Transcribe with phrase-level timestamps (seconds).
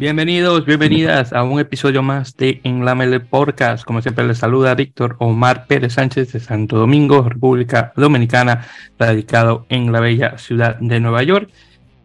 [0.00, 3.84] Bienvenidos, bienvenidas a un episodio más de En la Mele Podcast.
[3.84, 8.66] Como siempre les saluda Víctor Omar Pérez Sánchez de Santo Domingo, República Dominicana,
[8.98, 11.50] radicado en la bella ciudad de Nueva York.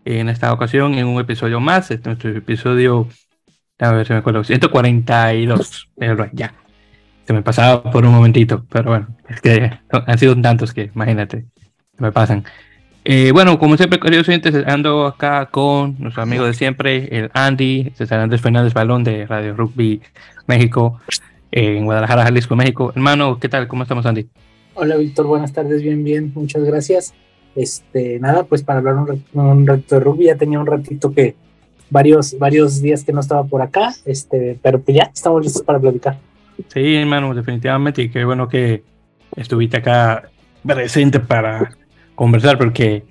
[0.04, 3.08] En esta ocasión, en un episodio más, este es nuestro episodio,
[3.80, 6.54] a ver si me acuerdo, 142, pero ya,
[7.26, 11.46] se me pasaba por un momentito, pero bueno, es que han sido tantos que imagínate,
[11.98, 12.44] me pasan.
[13.08, 17.92] Eh, bueno, como siempre, queridos oyentes, ando acá con nuestro amigo de siempre, el Andy,
[17.94, 20.02] César Andrés Fernández Balón de Radio Rugby
[20.48, 21.00] México,
[21.52, 22.92] eh, en Guadalajara, Jalisco, México.
[22.96, 23.68] Hermano, ¿qué tal?
[23.68, 24.28] ¿Cómo estamos, Andy?
[24.74, 27.14] Hola, Víctor, buenas tardes, bien, bien, muchas gracias.
[27.56, 31.36] Este, nada, pues para hablar un, un ratito de rugby, ya tenía un ratito que
[31.92, 35.78] varios, varios días que no estaba por acá, este, pero pues ya estamos listos para
[35.78, 36.18] platicar.
[36.70, 38.82] Sí, hermano, definitivamente, y qué bueno que
[39.36, 40.24] estuviste acá
[40.66, 41.70] presente para
[42.16, 43.04] conversar porque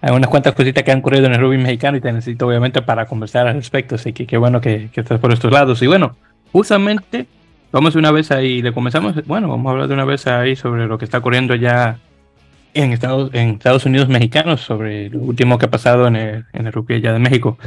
[0.00, 2.82] hay unas cuantas cositas que han ocurrido en el rugby mexicano y te necesito obviamente
[2.82, 5.80] para conversar al respecto, así que qué bueno que, que estás por estos lados.
[5.82, 6.16] Y bueno,
[6.52, 7.26] justamente
[7.70, 10.86] vamos una vez ahí, le comenzamos, bueno, vamos a hablar de una vez ahí sobre
[10.86, 11.98] lo que está ocurriendo ya
[12.74, 16.66] en Estados, en Estados Unidos mexicanos, sobre lo último que ha pasado en el, en
[16.66, 17.58] el rugby allá de México.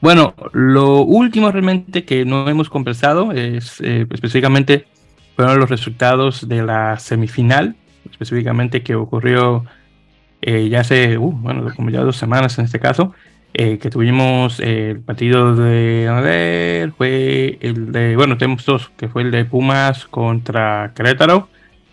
[0.00, 4.86] Bueno, lo último realmente que no hemos conversado es eh, específicamente
[5.34, 7.74] fueron los resultados de la semifinal,
[8.10, 9.64] específicamente que ocurrió
[10.40, 13.14] eh, ya hace, uh, bueno, como ya dos semanas en este caso,
[13.54, 19.22] eh, que tuvimos el partido de, a fue el de, bueno, tenemos dos, que fue
[19.22, 21.48] el de Pumas contra Querétaro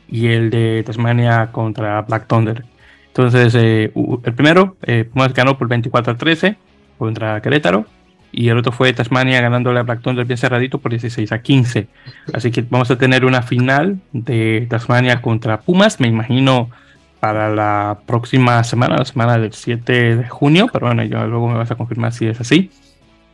[0.07, 2.65] y el de Tasmania contra Black Thunder.
[3.07, 3.91] Entonces, eh,
[4.23, 4.75] el primero,
[5.11, 6.57] Pumas ganó por 24 a 13
[6.97, 7.85] contra Querétaro
[8.31, 11.87] y el otro fue Tasmania ganándole a Black Thunder bien cerradito por 16 a 15.
[12.33, 16.69] Así que vamos a tener una final de Tasmania contra Pumas, me imagino
[17.25, 21.57] para la próxima semana, la semana del 7 de junio, pero bueno, yo luego me
[21.57, 22.69] vas a confirmar si es así.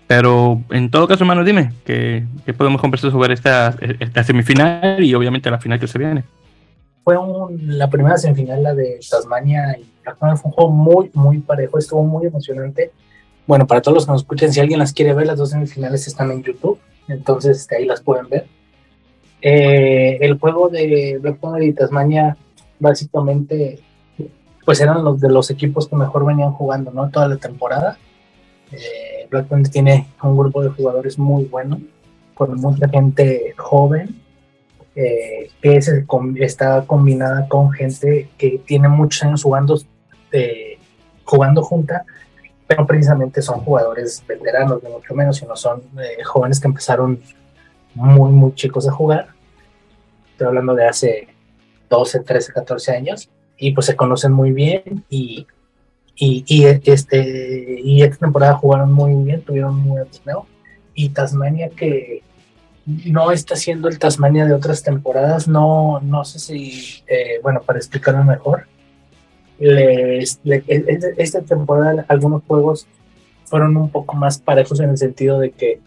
[0.07, 2.23] Pero en todo caso, hermano, dime, ¿qué,
[2.57, 6.23] podemos conversar sobre esta, esta, semifinal y obviamente la final que se viene?
[7.03, 7.17] Fue
[7.63, 9.83] la primera semifinal, la de Tasmania, y
[10.17, 12.91] fue un juego muy, muy parejo, estuvo muy emocionante.
[13.45, 16.07] Bueno, para todos los que nos escuchen, si alguien las quiere ver, las dos semifinales
[16.07, 16.79] están en YouTube,
[17.09, 18.45] entonces este, ahí las pueden ver.
[19.41, 22.37] Eh, el juego de Black y Tasmania
[22.79, 23.79] básicamente
[24.65, 27.09] pues eran los de los equipos que mejor venían jugando, ¿no?
[27.09, 27.97] Toda la temporada.
[28.71, 31.81] Eh, Blackburn tiene un grupo de jugadores muy bueno,
[32.33, 34.21] con mucha gente joven,
[34.95, 35.79] eh, que
[36.39, 39.79] está combinada con gente que tiene muchos años jugando,
[40.31, 40.77] eh,
[41.23, 42.05] jugando junta,
[42.67, 47.21] pero precisamente son jugadores veteranos, de mucho menos, sino son eh, jóvenes que empezaron
[47.93, 49.29] muy, muy chicos a jugar.
[50.31, 51.27] Estoy hablando de hace
[51.89, 53.29] 12, 13, 14 años
[53.61, 55.45] y pues se conocen muy bien y,
[56.15, 60.47] y, y, este, y esta temporada jugaron muy bien, tuvieron muy buen torneo.
[60.95, 62.23] Y Tasmania que
[62.85, 67.77] no está siendo el Tasmania de otras temporadas, no, no sé si, eh, bueno, para
[67.77, 68.65] explicarlo mejor,
[69.59, 72.87] les, esta temporada algunos juegos
[73.45, 75.81] fueron un poco más parejos en el sentido de que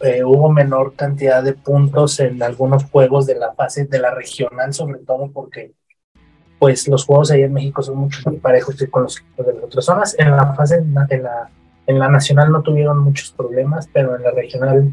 [0.00, 4.72] eh, hubo menor cantidad de puntos en algunos juegos de la fase de la regional,
[4.72, 5.72] sobre todo porque
[6.64, 10.16] pues los juegos ahí en México son mucho parejos con los de las otras zonas.
[10.18, 11.50] En la fase en la,
[11.86, 14.90] en la nacional no tuvieron muchos problemas, pero en la regional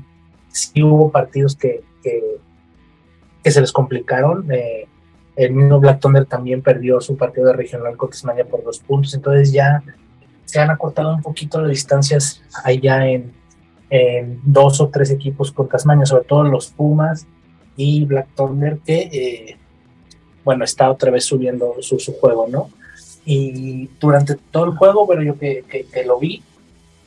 [0.50, 4.52] sí hubo partidos que, que, se les complicaron.
[4.52, 4.86] Eh,
[5.38, 9.14] el mismo Black Thunder también perdió su partido de regional con Tasmania por dos puntos,
[9.14, 9.82] entonces ya
[10.44, 13.32] se han acortado un poquito las distancias allá en,
[14.44, 17.26] dos o tres equipos con Tasmania, sobre todo los Pumas
[17.78, 19.58] y Black Thunder, que, eh,
[20.44, 22.70] bueno, está otra vez subiendo su, su, juego, ¿no?
[23.26, 26.42] Y durante todo el juego, bueno, yo que, que, lo vi,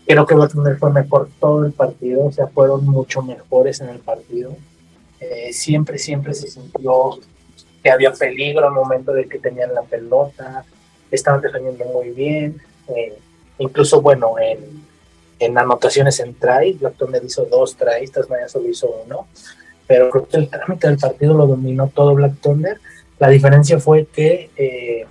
[0.06, 3.88] creo que Black Thunder fue mejor todo el partido, o sea, fueron mucho mejores en
[3.88, 4.56] el partido.
[5.20, 7.18] Eh, siempre, siempre se sintió
[7.82, 10.64] que había peligro al momento de que tenían la pelota,
[11.10, 13.19] estaban defendiendo muy bien, eh,
[13.58, 14.84] incluso, bueno, en
[15.38, 19.26] en anotaciones en try, Black Thunder hizo dos tries, Tasmania solo hizo uno,
[19.87, 22.80] pero creo que el trámite del partido lo dominó todo Black Thunder.
[23.25, 25.06] La diferencia fue que eh,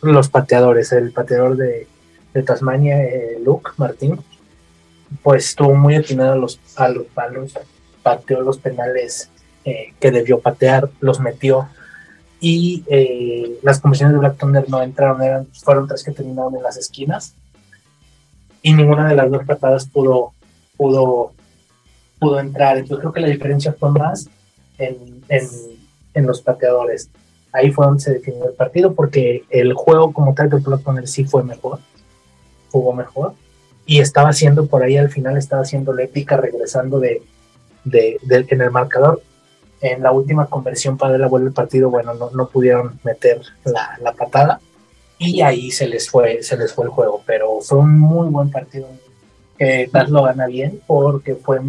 [0.00, 1.88] los pateadores, el pateador de,
[2.46, 4.20] Tasmania, eh, Luke Martín,
[5.24, 7.58] pues estuvo muy atinado a los, a los palos,
[8.00, 9.28] pateó los penales
[9.64, 11.68] eh, que debió patear, los metió
[12.40, 12.84] y
[13.62, 17.34] las comisiones de Black Thunder no entraron, eran, fueron tres que terminaron en las esquinas
[18.62, 20.32] y ninguna de las dos patadas pudo,
[20.76, 21.32] pudo,
[22.20, 22.78] pudo entrar.
[22.78, 24.28] Entonces creo que la diferencia fue más
[24.78, 25.48] en, en,
[26.14, 27.10] en los pateadores.
[27.52, 31.06] Ahí fue donde se definió el partido porque el juego como tal de con el
[31.06, 31.80] sí fue mejor,
[32.70, 33.34] jugó mejor.
[33.84, 37.22] y estaba haciendo por ahí al final, estaba haciendo la épica regresando de,
[37.84, 39.22] en el marcador.
[39.80, 43.98] En la última conversión para la vuelta del partido, bueno, no, no pudieron meter la,
[44.00, 44.60] la, patada
[45.18, 48.50] y ahí se les fue se les fue el juego, pero fue un muy buen
[48.50, 48.86] partido.
[49.58, 51.60] que Taz lo gana bien porque fue,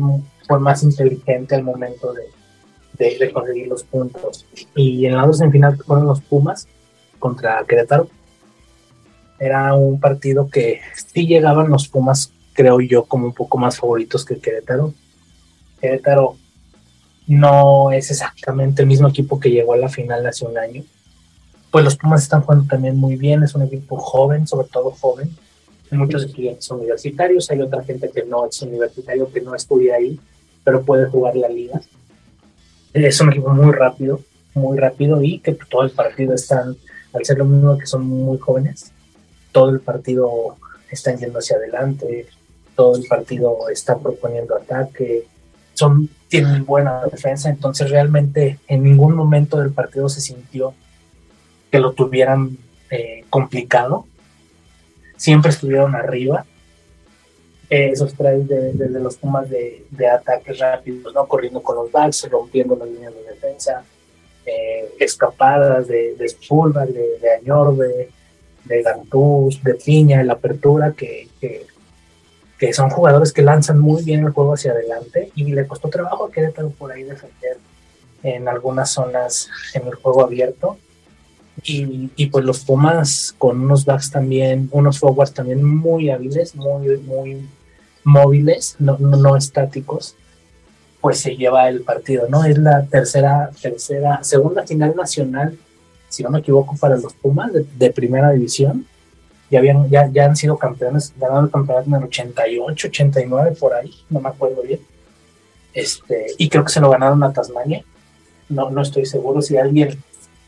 [0.48, 2.24] fue más inteligente al momento de,
[2.98, 4.46] de, conseguir los puntos.
[4.76, 6.68] Y en la dos en final fueron los Pumas
[7.20, 8.08] contra Querétaro.
[9.40, 10.82] Era un partido que
[11.14, 14.94] sí llegaban los Pumas, creo yo, como un poco más favoritos que Querétaro.
[15.82, 16.38] Querétaro
[17.28, 20.84] no es exactamente el mismo equipo que llegó a la final hace un año.
[21.72, 25.36] Pues los Pumas están jugando también muy bien, es un equipo joven, sobre todo joven.
[25.90, 30.20] Hay muchos estudiantes universitarios, hay otra gente que no es universitario, que no estudia ahí,
[30.64, 31.82] pero puede jugar la liga
[32.94, 34.22] es un equipo muy rápido,
[34.54, 36.76] muy rápido y que todo el partido están,
[37.14, 38.92] al ser lo mismo que son muy jóvenes,
[39.52, 40.58] todo el partido
[40.90, 42.28] están yendo hacia adelante,
[42.76, 45.26] todo el partido está proponiendo ataque,
[45.74, 50.74] son, tienen buena defensa, entonces realmente en ningún momento del partido se sintió
[51.72, 52.58] que lo tuvieran
[52.92, 54.06] eh, complicado,
[55.18, 56.46] siempre estuvieron arriba
[57.74, 61.26] esos traes de, los Pumas de, ataques rápidos, ¿no?
[61.28, 63.84] Corriendo con los backs, rompiendo las líneas de defensa,
[64.46, 68.10] eh, escapadas de, de de, de Añorbe,
[68.66, 71.66] de Gantús, de Piña, la apertura, que, que,
[72.74, 76.32] son jugadores que lanzan muy bien el juego hacia adelante y le costó trabajo a
[76.32, 77.58] Querétaro por ahí defender
[78.24, 80.78] en algunas zonas en el juego abierto.
[81.64, 86.98] Y, y, pues los Pumas con unos backs también, unos forwards también muy hábiles, muy,
[87.00, 87.48] muy,
[88.04, 90.16] móviles, no, no, estáticos,
[91.02, 92.44] pues se lleva el partido, ¿no?
[92.46, 95.58] Es la tercera, tercera, segunda final nacional,
[96.10, 98.86] si no me equivoco, para los Pumas de, primera división.
[99.50, 103.74] Ya, habían, ya, ya han sido campeones, ganaron el campeonato en el 88, 89, por
[103.74, 104.80] ahí, no me acuerdo bien.
[105.74, 107.84] Este, y creo que se lo ganaron a Tasmania.
[108.50, 109.98] No, no estoy seguro si alguien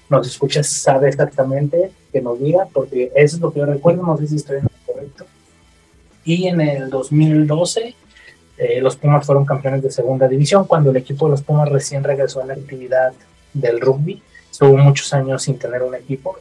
[0.09, 4.17] nos escucha, sabe exactamente que nos diga, porque eso es lo que yo recuerdo, no
[4.17, 5.25] sé si estoy en lo correcto
[6.25, 7.95] y en el 2012
[8.57, 12.03] eh, los Pumas fueron campeones de segunda división cuando el equipo de los Pumas recién
[12.03, 13.13] regresó a la actividad
[13.53, 14.21] del rugby.
[14.49, 16.37] Estuvo muchos años sin tener un equipo.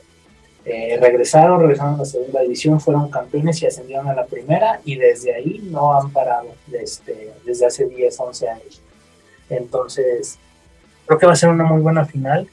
[0.65, 4.97] Eh, regresaron, regresaron a la segunda división, fueron campeones y ascendieron a la primera y
[4.97, 8.81] desde ahí no han parado desde, desde hace 10, 11 años.
[9.51, 10.39] Entonces,
[11.05, 12.49] creo que va a ser una muy buena final.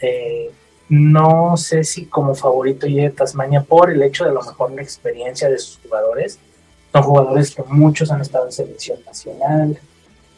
[0.00, 0.50] Eh,
[0.90, 4.82] no sé si como favorito llegue Tasmania por el hecho de a lo mejor la
[4.82, 6.40] experiencia de sus jugadores
[6.92, 9.78] son jugadores que muchos han estado en selección nacional,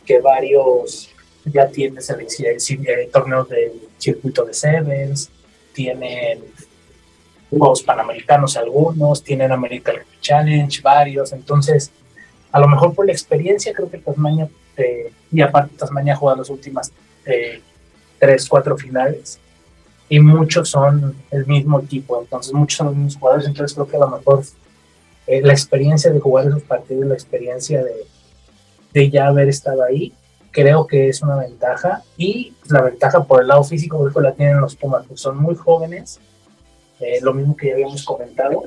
[0.04, 1.10] que varios
[1.44, 5.30] ya tienen eh, torneos del circuito de Sevens,
[5.72, 6.44] tienen
[7.50, 11.90] juegos panamericanos algunos, tienen American Challenge varios, entonces
[12.50, 16.50] a lo mejor por la experiencia creo que Tasmania, eh, y aparte Tasmania juega las
[16.50, 16.92] últimas
[17.26, 17.60] eh,
[18.18, 19.38] tres, cuatro finales,
[20.08, 23.96] y muchos son el mismo equipo, entonces muchos son los mismos jugadores, entonces creo que
[23.96, 24.44] a lo mejor
[25.26, 28.06] eh, la experiencia de jugar esos partidos, la experiencia de,
[28.92, 30.12] de ya haber estado ahí,
[30.50, 32.02] creo que es una ventaja.
[32.16, 35.38] Y la ventaja por el lado físico creo que la tienen los Pumas, que son
[35.38, 36.20] muy jóvenes,
[37.00, 38.62] eh, lo mismo que ya habíamos comentado,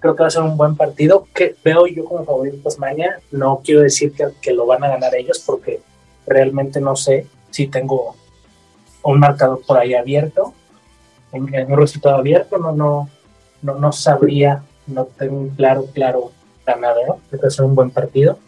[0.00, 3.60] creo que va a ser un buen partido, que veo yo como favorito mañana no
[3.62, 5.80] quiero decir que, que, lo van a ganar ellos porque
[6.26, 8.16] realmente no sé si tengo
[9.04, 10.54] un marcador por ahí abierto,
[11.32, 13.08] en un resultado abierto, no, no,
[13.62, 16.32] no, no sabría no tengo claro, claro
[16.66, 18.38] ganador, creo que ser un buen partido.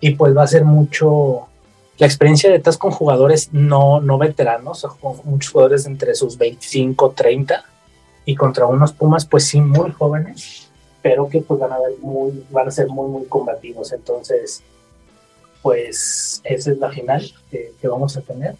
[0.00, 1.48] Y pues va a ser mucho
[1.98, 7.10] la experiencia de TAS con jugadores no, no veteranos, con muchos jugadores entre sus 25,
[7.10, 7.64] 30
[8.24, 10.70] y contra unos Pumas pues sí muy jóvenes,
[11.02, 13.92] pero que pues van a ser muy, muy combativos.
[13.92, 14.62] Entonces,
[15.60, 18.54] pues esa es la final que, vamos a tener.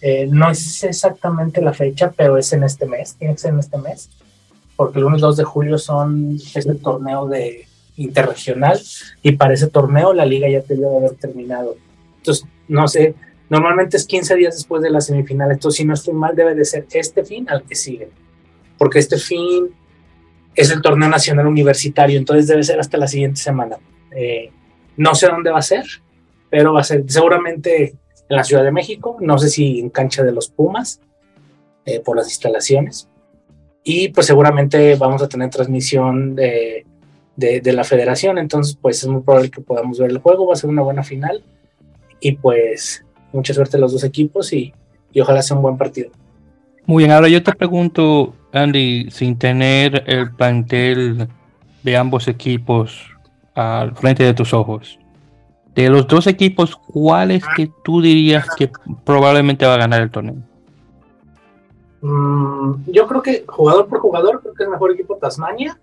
[0.00, 3.58] Eh, no es exactamente la fecha, pero es en este mes, tiene que ser en
[3.58, 4.08] este mes
[4.78, 7.66] porque el 1 y 2 de julio son este torneo de
[7.96, 8.80] interregional
[9.24, 11.76] y para ese torneo la liga ya debió haber terminado.
[12.18, 13.16] Entonces, no sé,
[13.48, 16.64] normalmente es 15 días después de la semifinal, entonces si no estoy mal debe de
[16.64, 18.08] ser este fin al que sigue,
[18.78, 19.74] porque este fin
[20.54, 23.78] es el torneo nacional universitario, entonces debe ser hasta la siguiente semana.
[24.12, 24.52] Eh,
[24.96, 25.86] no sé dónde va a ser,
[26.50, 27.96] pero va a ser seguramente
[28.28, 31.00] en la Ciudad de México, no sé si en cancha de los Pumas,
[31.84, 33.08] eh, por las instalaciones,
[33.88, 36.84] y pues seguramente vamos a tener transmisión de,
[37.36, 40.56] de, la federación, entonces pues es muy probable que podamos ver el juego, va a
[40.56, 41.42] ser una buena final
[42.20, 43.02] y pues
[43.32, 44.74] mucha suerte a los dos equipos y,
[45.10, 46.10] y ojalá sea un buen partido.
[46.84, 51.26] Muy bien, ahora yo te pregunto, Andy, sin tener el plantel
[51.82, 53.06] de ambos equipos
[53.54, 54.98] al frente de tus ojos.
[55.74, 58.70] De los dos equipos, ¿cuál es que tú dirías que
[59.06, 60.47] probablemente va a ganar el torneo?
[62.00, 65.78] Mm, yo creo que jugador por jugador, creo que es mejor equipo Tasmania,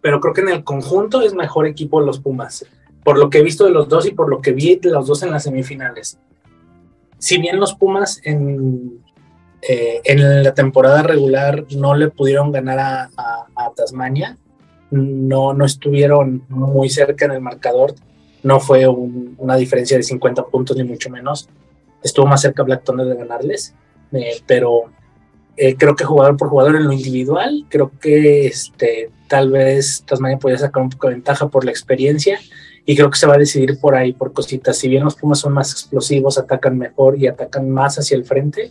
[0.00, 2.64] pero creo que en el conjunto es mejor equipo los Pumas,
[3.04, 5.06] por lo que he visto de los dos y por lo que vi de los
[5.06, 6.18] dos en las semifinales.
[7.18, 9.02] Si bien los Pumas en,
[9.62, 13.10] eh, en la temporada regular no le pudieron ganar a,
[13.74, 14.38] Tasmania,
[14.90, 17.94] no, no estuvieron muy cerca en el marcador,
[18.42, 21.50] no fue una diferencia de 50 puntos ni mucho menos,
[22.02, 23.74] estuvo más cerca Black Thunder de ganarles,
[24.12, 24.84] eh, pero
[25.56, 30.38] eh, creo que jugador por jugador en lo individual, creo que este, tal vez Tasmania
[30.38, 32.38] podría sacar un poco de ventaja por la experiencia
[32.84, 34.78] y creo que se va a decidir por ahí, por cositas.
[34.78, 38.70] Si bien los Pumas son más explosivos, atacan mejor y atacan más hacia el frente,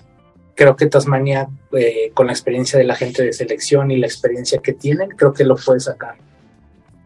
[0.56, 4.60] creo que Tasmania, eh, con la experiencia de la gente de selección y la experiencia
[4.60, 6.16] que tienen, creo que lo puede sacar.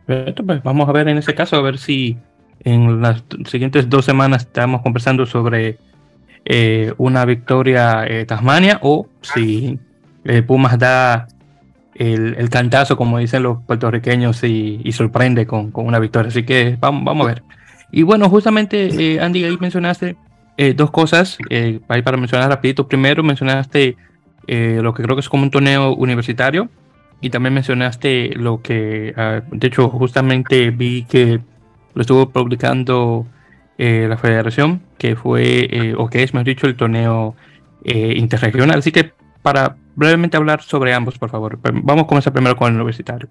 [0.05, 2.17] Pues vamos a ver en ese caso, a ver si
[2.63, 5.77] en las siguientes dos semanas estamos conversando sobre
[6.45, 9.79] eh, una victoria eh, Tasmania o si
[10.23, 11.27] eh, Pumas da
[11.95, 16.29] el, cantazo, como dicen los puertorriqueños, y, sorprende con, una victoria.
[16.29, 17.43] Así que vamos, vamos a ver.
[17.91, 20.15] Y bueno, justamente, Andy, ahí mencionaste
[20.75, 22.87] dos cosas, ahí para mencionar rapidito.
[22.87, 23.97] Primero mencionaste
[24.47, 26.69] lo que creo que es como un torneo universitario
[27.21, 31.39] y también mencionaste lo que, ah, de hecho, justamente vi que
[31.93, 33.27] lo estuvo publicando
[33.81, 37.33] eh, la federación, que fue, eh, o que es, mejor dicho, el torneo
[37.85, 38.79] eh, interregional.
[38.79, 41.57] Así que para brevemente hablar sobre ambos, por favor.
[41.61, 43.29] Vamos a comenzar primero con el universitario.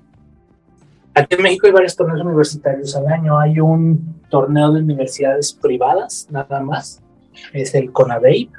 [1.12, 3.38] Aquí en México hay varios torneos universitarios al año.
[3.38, 7.02] Hay un torneo de universidades privadas, nada más.
[7.52, 8.50] Es el CONADEIP.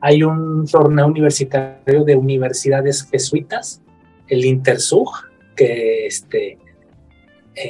[0.00, 3.80] Hay un torneo universitario de universidades jesuitas,
[4.26, 5.08] el INTERSUG,
[5.54, 6.58] que este,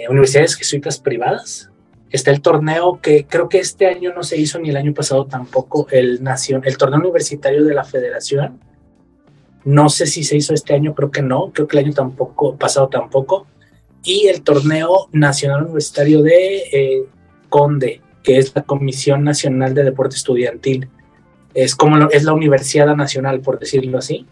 [0.09, 1.71] universidades jesuitas privadas.
[2.11, 5.27] Está el torneo que creo que este año no se hizo ni el año pasado
[5.27, 8.61] tampoco, el, nación, el torneo universitario de la federación.
[9.65, 12.57] No sé si se hizo este año, creo que no, creo que el año tampoco,
[12.57, 13.47] pasado tampoco.
[14.03, 17.05] Y el torneo nacional universitario de eh,
[17.49, 20.89] Conde, que es la Comisión Nacional de Deporte Estudiantil.
[21.55, 24.27] Es como es la Universidad Nacional, por decirlo así.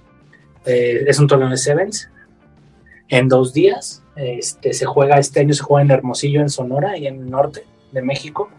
[0.64, 2.10] Eh, es un torneo de Sevens
[3.08, 7.06] en dos días este, se juega este año, se juega en Hermosillo, en Sonora y
[7.06, 8.50] en el norte de México.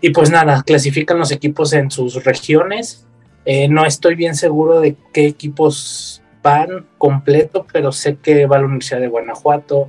[0.00, 3.06] Y pues nada, clasifican los equipos en sus regiones.
[3.44, 8.66] Eh, no estoy bien seguro de qué equipos van completo, pero sé que va la
[8.66, 9.88] Universidad de Guanajuato,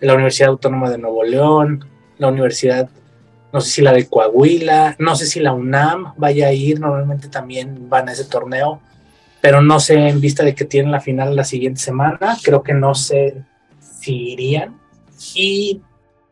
[0.00, 1.84] la Universidad Autónoma de Nuevo León,
[2.18, 2.88] la Universidad,
[3.52, 7.28] no sé si la de Coahuila, no sé si la UNAM vaya a ir, normalmente
[7.28, 8.80] también van a ese torneo,
[9.42, 12.72] pero no sé en vista de que tienen la final la siguiente semana, creo que
[12.72, 13.44] no sé
[14.02, 14.80] si irían.
[15.34, 15.80] Y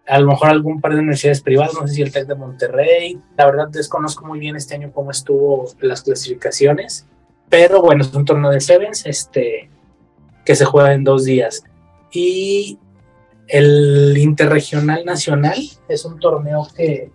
[0.06, 3.20] a lo mejor algún par de universidades privadas, no sé si el TEC de Monterrey.
[3.36, 7.06] La verdad desconozco muy bien este año cómo estuvo las clasificaciones.
[7.48, 9.70] Pero bueno, es un torneo de Sevens este,
[10.44, 11.62] que se juega en dos días.
[12.12, 12.78] Y
[13.46, 15.58] el Interregional Nacional
[15.88, 17.10] es un torneo que...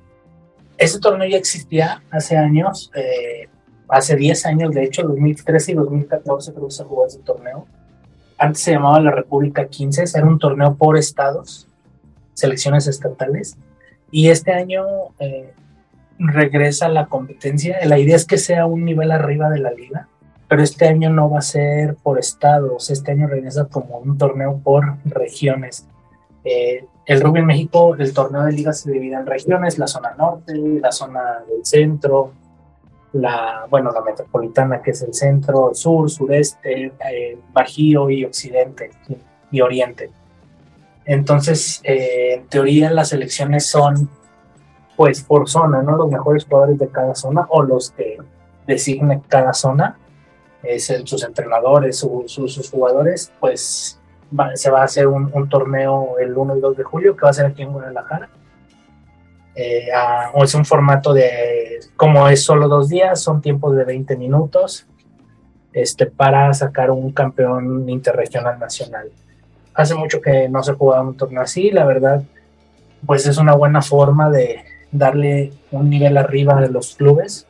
[0.77, 3.47] Ese torneo ya existía hace años, eh,
[3.87, 7.65] hace 10 años, de hecho, 2013 y 2014 creo que se jugó ese torneo
[8.37, 11.67] antes se llamaba la República 15, era un torneo por estados,
[12.33, 13.57] selecciones estatales,
[14.11, 14.83] y este año
[15.19, 15.53] eh,
[16.17, 17.77] regresa la competencia.
[17.85, 20.07] La idea es que sea un nivel arriba de la liga,
[20.47, 24.59] pero este año no va a ser por estados, este año regresa como un torneo
[24.63, 25.87] por regiones.
[26.43, 30.13] Eh, el rugby en México, el torneo de liga se divide en regiones, la zona
[30.17, 32.33] norte, la zona del centro,
[33.15, 38.91] la, bueno, la metropolitana, que es el centro, sur, sureste, eh, bajío y occidente
[39.51, 40.11] y oriente.
[41.05, 44.09] Entonces, eh, en teoría las elecciones son,
[44.97, 45.95] pues, por zona, ¿no?
[45.95, 48.17] Los mejores jugadores de cada zona o los que
[48.67, 49.97] designe cada zona,
[50.61, 53.99] es sus entrenadores, sus jugadores, pues
[54.55, 57.29] se va a hacer un, un torneo el 1 y 2 de julio, que va
[57.29, 58.29] a ser aquí en Guadalajara
[59.55, 59.87] eh,
[60.33, 64.85] o es un formato de, como es solo dos días, son tiempos de 20 minutos
[65.71, 69.09] este, para sacar un campeón interregional nacional.
[69.73, 72.23] Hace mucho que no se jugaba un torneo así, la verdad,
[73.05, 77.47] pues es una buena forma de darle un nivel arriba de los clubes.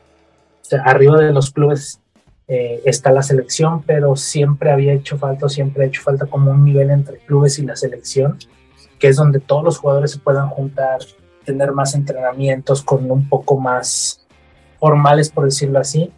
[0.84, 2.00] arriba de los clubes
[2.48, 6.64] eh, está la selección, pero siempre había hecho falta, siempre ha hecho falta como un
[6.64, 8.38] nivel entre clubes y la selección,
[8.98, 10.98] que es donde todos los jugadores se puedan juntar,
[11.46, 14.26] tener más entrenamientos con un poco más
[14.78, 16.12] formales, por decirlo así,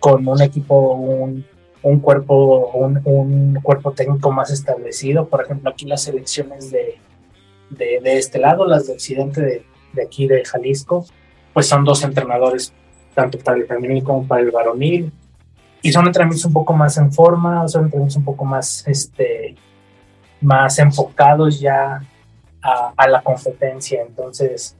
[0.00, 1.46] con un equipo, un,
[1.82, 5.28] un cuerpo, un, un, cuerpo técnico más establecido.
[5.28, 6.98] Por ejemplo, aquí las selecciones de,
[7.70, 11.06] de, este lado, las de Occidente de, de, aquí de Jalisco,
[11.52, 12.72] pues son dos entrenadores,
[13.14, 15.12] tanto para el femenil como para el varonil,
[15.82, 19.54] y son entrenamientos un poco más en forma, son entrenamientos un poco más, este,
[20.40, 22.00] más enfocados ya
[22.62, 24.76] a, a la competencia, entonces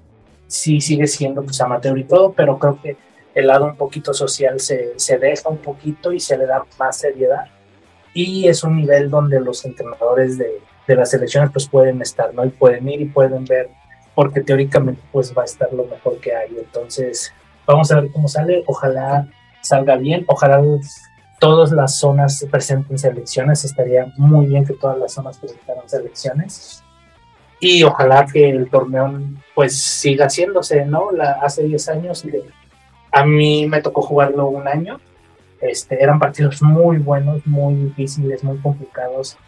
[0.47, 2.97] sí sigue siendo pues amateur y todo, pero creo que
[3.35, 6.99] el lado un poquito social se, se deja un poquito y se le da más
[6.99, 7.47] seriedad
[8.15, 12.45] y es un nivel donde los entrenadores de, de las selecciones pues pueden estar, ¿no?
[12.45, 13.71] Y pueden ir y pueden ver,
[14.15, 16.57] porque teóricamente pues va a estar lo mejor que hay.
[16.59, 17.33] Entonces,
[17.67, 19.29] vamos a ver cómo sale, ojalá
[19.63, 20.63] salga bien, ojalá
[21.41, 26.82] todas las zonas presenten selecciones, estaría muy bien que todas las zonas presentaran selecciones.
[27.65, 29.21] Y ojalá que el torneo
[29.55, 31.13] pues siga haciéndose, ¿no?
[31.13, 32.27] La, hace 10 años,
[33.13, 34.99] a mí me tocó jugarlo un año,
[35.61, 39.39] este, eran partidos muy buenos, muy difíciles, muy complicados.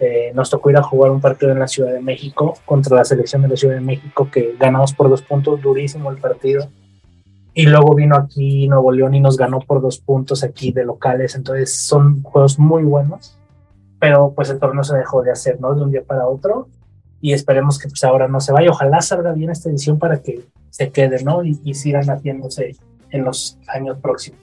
[0.00, 3.04] Eh, nos tocó ir a jugar un partido en la Ciudad de México contra la
[3.04, 6.70] selección de la Ciudad de México que ganamos por dos puntos, durísimo el partido.
[7.52, 11.34] Y luego vino aquí Nuevo León y nos ganó por dos puntos aquí de locales.
[11.34, 13.36] Entonces son juegos muy buenos,
[14.00, 15.74] pero pues el torneo se dejó de hacer, ¿no?
[15.74, 16.68] De un día para otro.
[17.20, 18.70] Y esperemos que pues ahora no se vaya.
[18.70, 21.44] Ojalá salga bien esta edición para que se quede, ¿no?
[21.44, 22.76] Y, y sigan haciéndose
[23.10, 24.40] en los años próximos.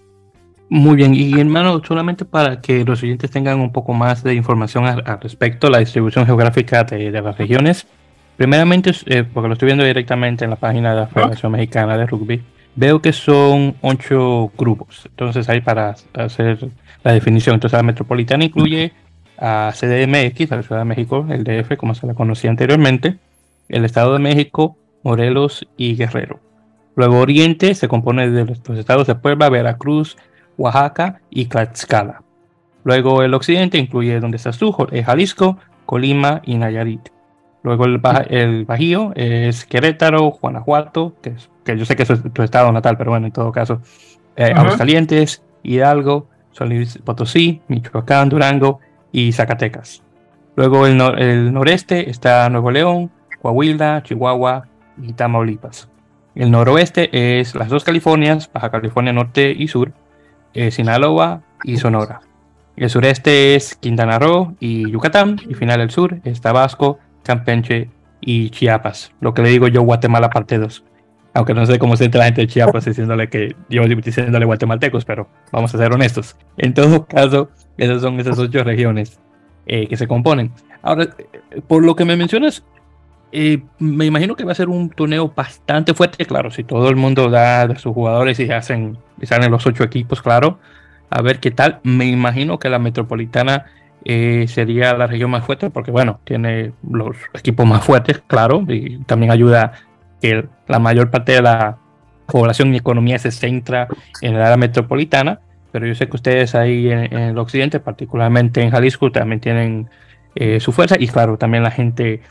[0.67, 4.85] Muy bien, y hermano, solamente para que los oyentes tengan un poco más de información
[4.85, 7.85] al, respecto a la distribución geográfica de, de las regiones,
[8.35, 12.07] primeramente, eh, porque lo estoy viendo directamente en la página de la Federación Mexicana de
[12.07, 12.41] Rugby,
[12.75, 16.67] veo que son ocho grupos, entonces ahí para hacer
[17.03, 18.91] la definición, entonces la metropolitana incluye
[19.39, 23.17] a CDMX, a la Ciudad de México, el DF, como se la conocía anteriormente,
[23.69, 26.39] el Estado de México, Morelos y Guerrero.
[26.95, 30.17] Luego Oriente se compone de los estados de Puebla, Veracruz,
[30.57, 32.21] Oaxaca y Tlaxcala.
[32.83, 37.09] Luego el occidente incluye donde está su eh, Jalisco, Colima y Nayarit.
[37.63, 41.33] Luego el, el Bajío es Querétaro, Guanajuato, que,
[41.63, 43.81] que yo sé que es tu estado natal, pero bueno, en todo caso,
[44.35, 48.79] eh, Aguascalientes, Hidalgo, San Luis Potosí, Michoacán, Durango
[49.15, 50.03] y Zacatecas.
[50.57, 54.67] Luego el, noreste está Nuevo León, Coahuila, Chihuahua
[55.01, 55.87] y Tamaulipas.
[56.35, 59.93] El noroeste es las dos Californias, Baja California Norte y Sur,
[60.53, 62.19] eh, Sinaloa y Sonora.
[62.75, 68.49] El sureste es Quintana Roo y Yucatán, y final el sur es Tabasco, Campeche y
[68.49, 69.13] Chiapas.
[69.21, 70.83] Lo que le digo yo, Guatemala parte 2.
[71.35, 75.03] Aunque no sé cómo se entra la gente de Chiapas diciéndole que yo diciéndole guatemaltecos,
[75.03, 76.37] pero vamos a ser honestos.
[76.57, 79.19] En todo caso, esas son esas ocho regiones
[79.67, 80.51] eh, que se componen.
[80.81, 81.09] Ahora,
[81.67, 82.63] por lo que me mencionas,
[83.33, 86.95] eh, me imagino que va a ser un torneo bastante fuerte, claro, si todo el
[86.95, 90.59] mundo da de sus jugadores y hacen, y salen los ocho equipos, claro,
[91.09, 91.81] a ver qué tal.
[91.83, 93.65] Me imagino que la metropolitana
[94.05, 98.99] eh, sería la región más fuerte, porque bueno, tiene los equipos más fuertes, claro, y
[98.99, 99.73] también ayuda
[100.21, 101.77] que la mayor parte de la
[102.25, 103.87] población y economía se centra
[104.21, 105.39] en la área metropolitana,
[105.71, 109.89] pero yo sé que ustedes ahí en, el occidente, particularmente en Jalisco, también tienen
[110.35, 112.21] eh, su fuerza y claro, también la gente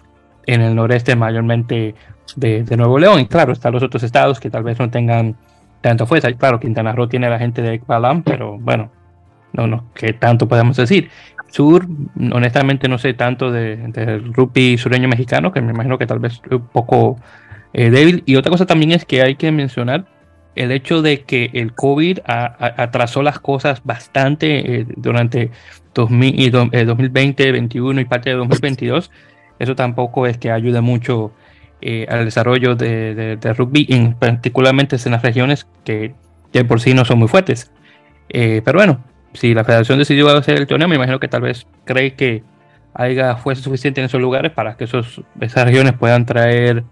[0.47, 1.94] en el noreste mayormente
[2.37, 3.20] de, Nuevo León.
[3.20, 5.37] Y claro, están los otros estados que tal vez no tengan
[5.81, 6.31] tanto fuerza.
[6.31, 8.90] Y claro, Quintana Roo tiene la gente de Ekbalam, pero bueno,
[9.53, 11.11] no, no, ¿qué tanto podemos decir?
[11.49, 11.87] Sur,
[12.33, 16.40] honestamente no sé tanto del de rugby sureño mexicano, que me imagino que tal vez
[16.51, 17.18] un poco
[17.74, 18.22] eh, débil.
[18.24, 20.06] Y otra cosa también es que hay que mencionar
[20.54, 25.50] el hecho de que el COVID atrasó las cosas bastante eh, durante
[25.94, 29.10] 2000, 2020, 2021 y parte de 2022
[29.58, 31.32] eso tampoco es que ayude mucho
[31.80, 36.14] eh, al desarrollo de, rugby, en, particularmente en las regiones que
[36.52, 37.70] de por sí no son muy fuertes.
[38.28, 41.66] Eh, pero bueno, si la federación decidió hacer el torneo, me imagino que tal vez
[41.84, 42.42] cree que
[42.94, 46.84] haya fuerza suficiente en esos lugares para que esos, esas regiones puedan traer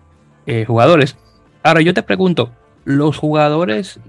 [0.47, 1.17] eh, jugadores.
[1.63, 2.51] Ahora yo te pregunto,
[2.85, 4.01] ¿los jugadores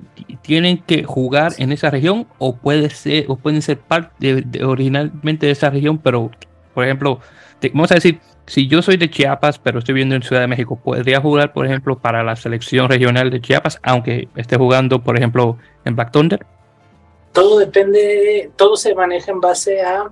[0.41, 5.51] tienen que jugar en esa región o, puede ser, o pueden ser parte originalmente de
[5.51, 6.31] esa región, pero
[6.73, 7.19] por ejemplo,
[7.73, 10.75] vamos a decir, si yo soy de Chiapas, pero estoy viviendo en Ciudad de México,
[10.75, 15.57] ¿podría jugar, por ejemplo, para la selección regional de Chiapas, aunque esté jugando, por ejemplo,
[15.85, 16.45] en Black Thunder?
[17.31, 20.11] Todo depende, todo se maneja en base a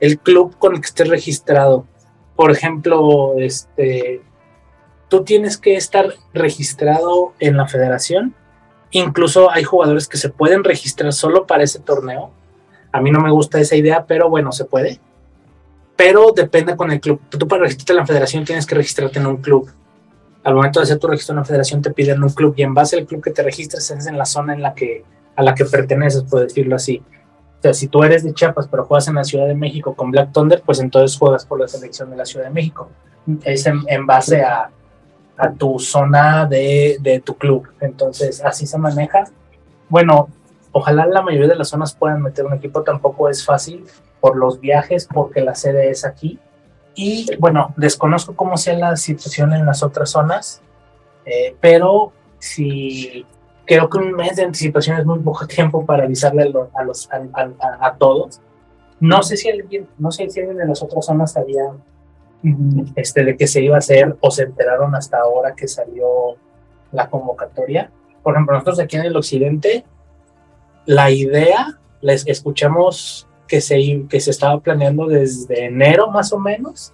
[0.00, 1.86] el club con el que esté registrado.
[2.34, 4.22] Por ejemplo, este,
[5.08, 8.34] tú tienes que estar registrado en la federación.
[8.90, 12.30] Incluso hay jugadores que se pueden registrar solo para ese torneo.
[12.92, 15.00] A mí no me gusta esa idea, pero bueno, se puede
[15.96, 17.20] pero depende con el club.
[17.30, 19.68] Tú para registrarte en la federación tienes que registrarte en un club.
[20.44, 22.74] Al momento de hacer tu registro en la federación te piden un club y en
[22.74, 25.54] base al club que te registres es en la zona en la que, a la
[25.54, 27.02] que perteneces, por decirlo así.
[27.58, 30.10] O sea, si tú eres de Chiapas pero juegas en la Ciudad de México con
[30.10, 32.90] Black Thunder, pues entonces juegas por la selección de la Ciudad de México.
[33.42, 34.70] es en, base a,
[35.36, 37.68] a, tu zona de, de tu club.
[37.80, 39.24] Entonces, así se maneja.
[39.88, 40.28] Bueno,
[40.72, 43.84] ojalá la mayoría de las zonas puedan meter un equipo, tampoco es fácil
[44.20, 46.38] por los viajes, porque la sede es aquí.
[46.94, 50.62] Y bueno, desconozco cómo sea la situación en las otras zonas,
[51.26, 53.26] eh, pero si
[53.66, 56.42] creo que un mes de anticipación es muy poco tiempo para avisarle
[56.74, 58.40] a, los, a, todos.
[58.98, 61.64] No sé si alguien, no sé si alguien de las otras zonas sabía
[62.94, 66.36] este, de que se iba a hacer o se enteraron hasta ahora que salió
[66.92, 67.90] la convocatoria.
[68.22, 69.84] Por ejemplo, nosotros aquí en el occidente,
[70.84, 76.92] la idea, les escuchamos que se, que se estaba planeando desde enero más o menos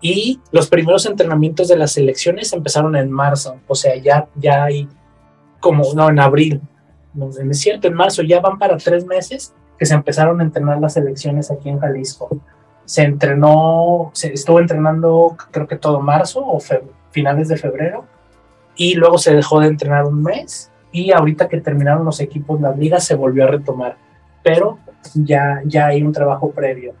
[0.00, 4.88] y los primeros entrenamientos de las selecciones empezaron en marzo, o sea, ya, ya hay
[5.60, 6.60] como, no, en abril,
[7.50, 10.94] es cierto, en marzo ya van para tres meses que se empezaron a entrenar las
[10.94, 12.28] selecciones aquí en Jalisco.
[12.92, 16.58] Se entrenó, se estuvo entrenando creo que todo marzo o
[17.10, 18.04] finales de febrero
[18.76, 22.76] y luego se dejó de entrenar un mes y ahorita que terminaron los equipos, las
[22.76, 23.96] ligas se volvió a retomar,
[24.44, 24.78] pero
[25.14, 26.92] ya, ya hay un trabajo previo.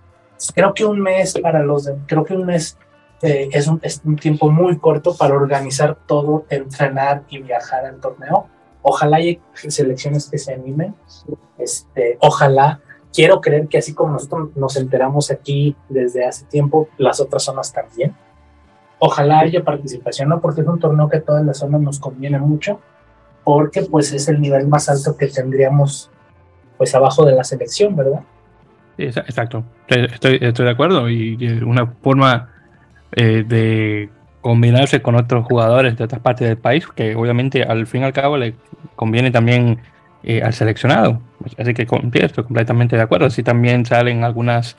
[0.54, 2.78] Creo que un mes para los, creo que un mes
[3.20, 8.00] eh, es, un, es, un, tiempo muy corto para organizar todo, entrenar y viajar al
[8.00, 8.46] torneo.
[8.80, 10.94] Ojalá haya selecciones que se animen.
[11.58, 12.80] Este, ojalá,
[13.12, 17.72] quiero creer que así como nosotros nos enteramos aquí desde hace tiempo, las otras zonas
[17.72, 18.14] también.
[18.98, 20.40] Ojalá haya participación, ¿no?
[20.40, 22.80] Porque es un torneo que a todas las zonas nos conviene mucho,
[23.44, 26.10] porque pues es el nivel más alto que tendríamos
[26.78, 28.20] pues abajo de la selección, ¿verdad?
[28.98, 32.50] Exacto, estoy, de acuerdo y una forma
[33.12, 34.10] eh, de
[34.42, 38.12] combinarse con otros jugadores de otras partes del país, que obviamente al fin y al
[38.12, 38.54] cabo le
[38.96, 39.78] conviene también
[40.24, 41.20] eh, al seleccionado.
[41.58, 43.26] Así que estoy completamente de acuerdo.
[43.26, 44.76] Así también salen algunas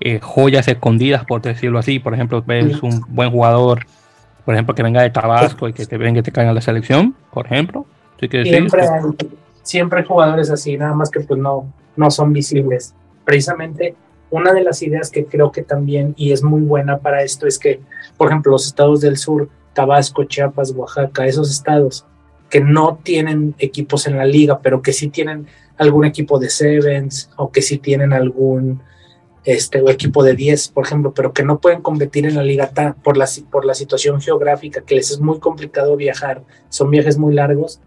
[0.00, 1.98] eh, joyas escondidas, por decirlo así.
[1.98, 3.86] Por ejemplo, ves un buen jugador,
[4.44, 6.60] por ejemplo, que venga de Tabasco y que te venga y te caiga a la
[6.60, 7.86] selección, por ejemplo.
[8.18, 9.28] siempre, hay,
[9.62, 12.94] siempre hay jugadores así, nada más que pues no, no son visibles.
[13.24, 13.94] Precisamente
[14.30, 17.58] una de las ideas que creo que también, y es muy buena para esto, es
[17.58, 17.80] que,
[18.16, 22.06] por ejemplo, los estados del sur, Tabasco, Chiapas, Oaxaca, esos estados
[22.50, 25.46] que no tienen equipos en la liga, pero que sí tienen
[25.78, 28.82] algún equipo de sevens o que sí tienen algún
[29.44, 32.70] este, equipo de 10, por ejemplo, pero que no pueden competir en la liga
[33.02, 37.34] por la, por la situación geográfica, que les es muy complicado viajar, son viajes muy
[37.34, 37.80] largos,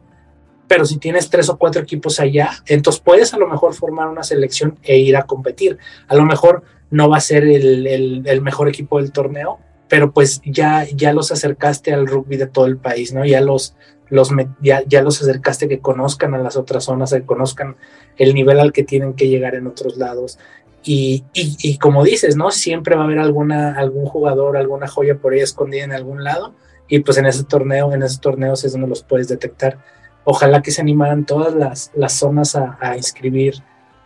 [0.68, 4.24] pero si tienes tres o cuatro equipos allá, entonces puedes a lo mejor formar una
[4.24, 5.78] selección e ir a competir.
[6.08, 10.88] A lo mejor no va a ser el, mejor equipo del torneo, pero pues ya,
[10.96, 13.26] ya los acercaste al rugby de todo el país, ¿no?
[13.26, 13.76] Ya los,
[14.10, 17.76] los ya, ya, los acercaste que conozcan a las otras zonas, que conozcan
[18.18, 20.40] el nivel al que tienen que llegar en otros lados.
[20.86, 22.52] Y, y, como dices, ¿no?
[22.52, 26.54] Siempre va a haber alguna, algún jugador, alguna joya por ahí escondida en algún lado.
[26.90, 29.80] Y pues en ese torneo, en esos torneos es donde los puedes detectar
[30.24, 33.56] ojalá que se animaran todas las, las zonas a, inscribir,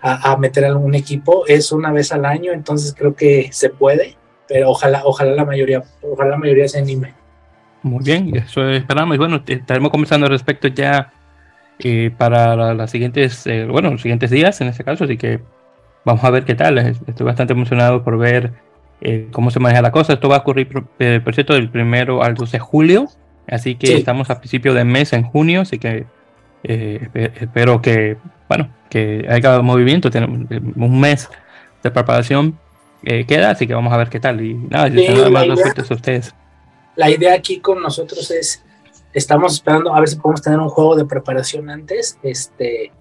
[0.01, 1.45] a, meter algún equipo.
[1.47, 5.83] Es una vez al año, entonces creo que se puede, pero ojalá, ojalá la mayoría,
[6.01, 7.13] ojalá la mayoría se anime.
[7.87, 9.15] Muy bien, eso esperamos.
[9.15, 11.11] Y bueno, estaremos conversando al respecto ya
[11.79, 15.39] eh, para las siguientes, eh, bueno, los siguientes días en este caso, así que
[16.05, 16.77] vamos a ver qué tal.
[16.77, 18.53] Estoy bastante emocionado por ver
[19.01, 20.13] eh, cómo se maneja la cosa.
[20.13, 23.07] Esto va a ocurrir, por cierto, del primero al 12 de julio.
[23.49, 26.05] Así que estamos a principio de mes en junio, así que
[26.63, 28.17] eh, espero que,
[28.49, 30.11] bueno, que haya movimiento.
[30.11, 31.29] Tenemos eh, un mes
[31.81, 32.59] de preparación
[33.03, 34.43] eh, queda, así que vamos a ver qué tal.
[34.43, 36.35] Y nada, yo tengo más a ustedes.
[36.97, 38.63] La idea aquí con nosotros es,
[39.13, 42.91] estamos esperando a ver si podemos tener un juego de preparación antes, este,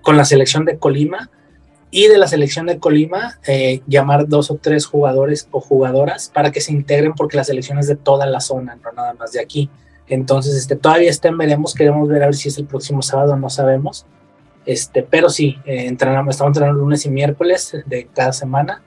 [0.00, 1.30] con la selección de Colima
[1.90, 6.50] y de la selección de Colima eh, llamar dos o tres jugadores o jugadoras para
[6.50, 9.40] que se integren porque la selección es de toda la zona, no nada más de
[9.40, 9.68] aquí.
[10.08, 13.50] Entonces, este, todavía está veremos, queremos ver a ver si es el próximo sábado, no
[13.50, 14.06] sabemos.
[14.64, 18.82] Este, pero sí, eh, entrenamos, estamos entrenando lunes y miércoles de cada semana.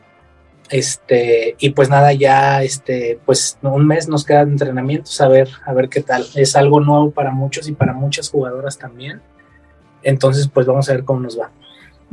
[0.70, 5.50] Este, y pues nada, ya este, pues un mes nos queda de entrenamiento, a ver,
[5.66, 6.26] a ver qué tal.
[6.36, 9.22] Es algo nuevo para muchos y para muchas jugadoras también.
[10.02, 11.52] Entonces, pues vamos a ver cómo nos va.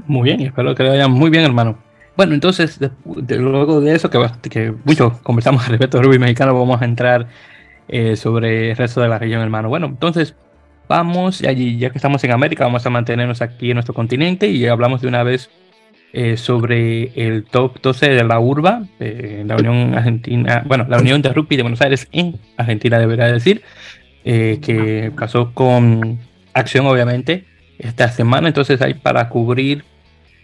[0.06, 1.78] Muy bien, espero que le vaya muy bien, hermano.
[2.16, 4.18] Bueno, entonces, luego de eso, que,
[4.50, 7.28] que mucho conversamos al respecto del rugby mexicano, vamos a entrar
[7.88, 9.68] eh, sobre el resto de la región, hermano.
[9.68, 10.34] Bueno, entonces,
[10.88, 14.66] vamos, allí, ya que estamos en América, vamos a mantenernos aquí en nuestro continente y
[14.66, 15.50] hablamos de una vez
[16.12, 21.22] eh, sobre el top 12 de la URBA, eh, la Unión Argentina, bueno, la Unión
[21.22, 23.62] de Rugby de Buenos Aires en Argentina, debería decir,
[24.22, 26.18] que pasó con
[26.52, 27.44] acción, obviamente,
[27.78, 28.48] esta semana.
[28.48, 29.84] Entonces hay para cubrir,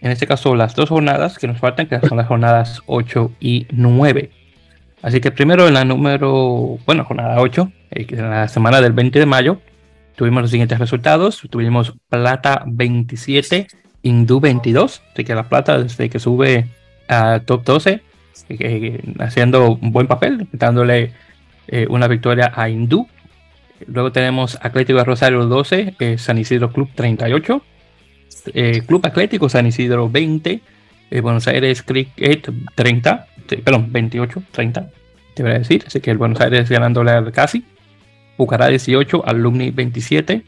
[0.01, 3.67] en este caso, las dos jornadas que nos faltan, que son las jornadas 8 y
[3.71, 4.31] 9.
[5.01, 9.19] Así que primero en la número, bueno, jornada 8, eh, en la semana del 20
[9.19, 9.61] de mayo,
[10.15, 11.41] tuvimos los siguientes resultados.
[11.49, 13.67] Tuvimos plata 27,
[14.01, 16.67] hindú 22, así que la plata desde que sube
[17.07, 18.01] a top 12,
[18.49, 21.13] eh, haciendo un buen papel, dándole
[21.89, 23.09] una victoria a hindú.
[23.87, 27.61] Luego tenemos Atlético de Rosario 12, San Isidro Club 38,
[28.85, 30.61] Club Atlético San Isidro 20,
[31.21, 33.27] Buenos Aires Cricket 30,
[33.65, 34.89] perdón, 28, 30,
[35.35, 35.83] debería decir.
[35.85, 37.65] Así que el Buenos Aires ganándole al casi.
[38.37, 40.43] Bucará 18, Alumni 27,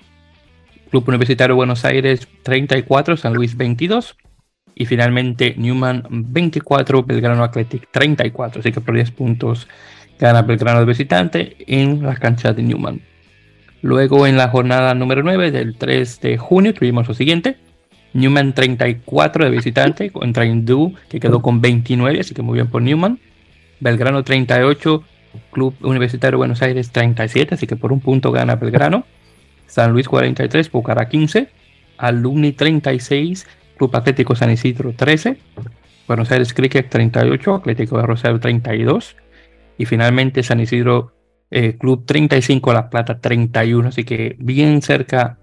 [0.90, 4.18] Club Universitario Buenos Aires 34, San Luis 22
[4.76, 8.62] y finalmente Newman 24, Belgrano Athletic 34.
[8.62, 9.68] Así que por 10 puntos
[10.20, 13.02] gana Belgrano de visitante en la cancha de Newman.
[13.82, 17.58] Luego en la jornada número 9 del 3 de junio tuvimos lo siguiente.
[18.14, 22.82] Newman 34 de visitante contra Hindú, que quedó con 29, así que muy bien por
[22.82, 23.20] Newman.
[23.80, 25.04] Belgrano 38,
[25.52, 29.06] Club Universitario Buenos Aires 37, así que por un punto gana Belgrano.
[29.70, 31.50] San Luis 43, Pucará 15.
[31.98, 35.38] Alumni 36, Club Atlético San Isidro 13.
[36.08, 39.16] Buenos Aires Cricket 38, Atlético de Rosario 32.
[39.78, 41.14] Y finalmente San Isidro
[41.52, 45.38] eh, Club 35, La Plata 31, así que bien cerca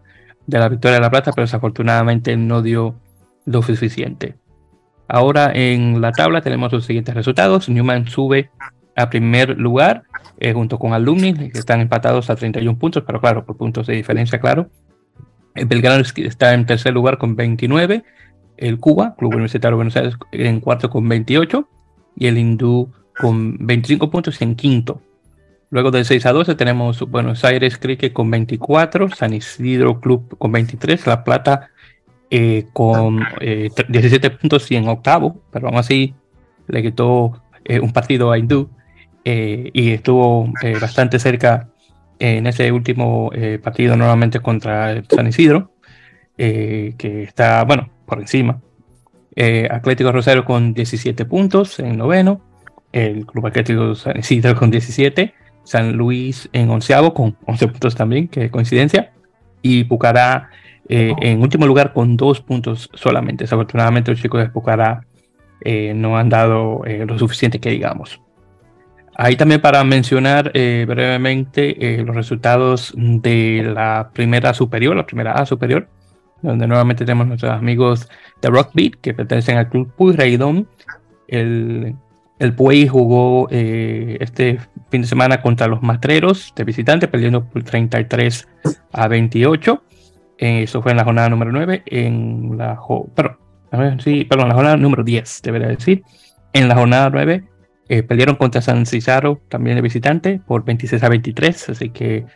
[0.47, 2.97] de la victoria de La Plata, pero desafortunadamente no dio
[3.45, 4.35] lo suficiente.
[5.09, 7.69] Ahora en la tabla tenemos los siguientes resultados.
[7.69, 8.51] Newman sube
[8.97, 10.05] a primer lugar
[10.39, 13.95] eh, junto con Alumni, que están empatados a 31 puntos, pero claro, por puntos de
[13.95, 14.69] diferencia, claro.
[15.55, 18.05] El Belgrano está en tercer lugar con 29.
[18.57, 21.69] El Cuba, Club Universitario de Buenos Aires, en cuarto con 28.
[22.17, 25.01] Y el Hindú con 25 puntos en quinto.
[25.71, 30.53] Luego del 6 a 12 tenemos Buenos Aires Cricket con 24, San Isidro Club con
[30.53, 31.71] 23, La Plata
[32.31, 36.15] eh, con 17 eh, puntos y en octavo, pero aún así
[36.69, 38.71] le quitó eh, un partido a Hindú
[39.29, 41.69] y estuvo bastante cerca
[42.21, 45.73] en ese último partido nuevamente contra San Isidro,
[46.37, 48.61] que está, bueno, por encima.
[49.71, 52.41] Atlético Rosario con 17 puntos en noveno,
[52.93, 55.35] el Club Atlético San Isidro con 17
[55.67, 59.13] San Luis en onceavo con 11 puntos también, que coincidencia,
[59.63, 60.51] y Pucará
[60.89, 63.45] eh, en último lugar con dos puntos solamente.
[63.45, 65.05] Desafortunadamente los chicos de Pucará
[65.61, 68.21] eh, no han dado eh, lo suficiente que digamos.
[69.19, 75.89] Ahí también para mencionar brevemente los resultados de la primera superior, la primera A superior,
[76.43, 78.09] donde nuevamente tenemos nuestros amigos
[78.43, 80.69] de Rockbeat que pertenecen al club Puyraidón.
[81.29, 81.97] El
[82.39, 84.59] el Puey jugó eh, este
[84.91, 88.47] fin de semana contra los Matreros de visitante, perdiendo por 33
[88.93, 89.83] a 28.
[90.39, 91.83] Eh, eso fue en la jornada número 9.
[91.87, 92.79] En la,
[93.15, 96.03] perdón, sí, perdón, la jornada número 10, debería decir.
[96.53, 97.45] En la jornada 9
[97.89, 101.69] eh, perdieron contra San Cizaro, también de visitante, por 26 a 23.
[101.71, 102.27] Así que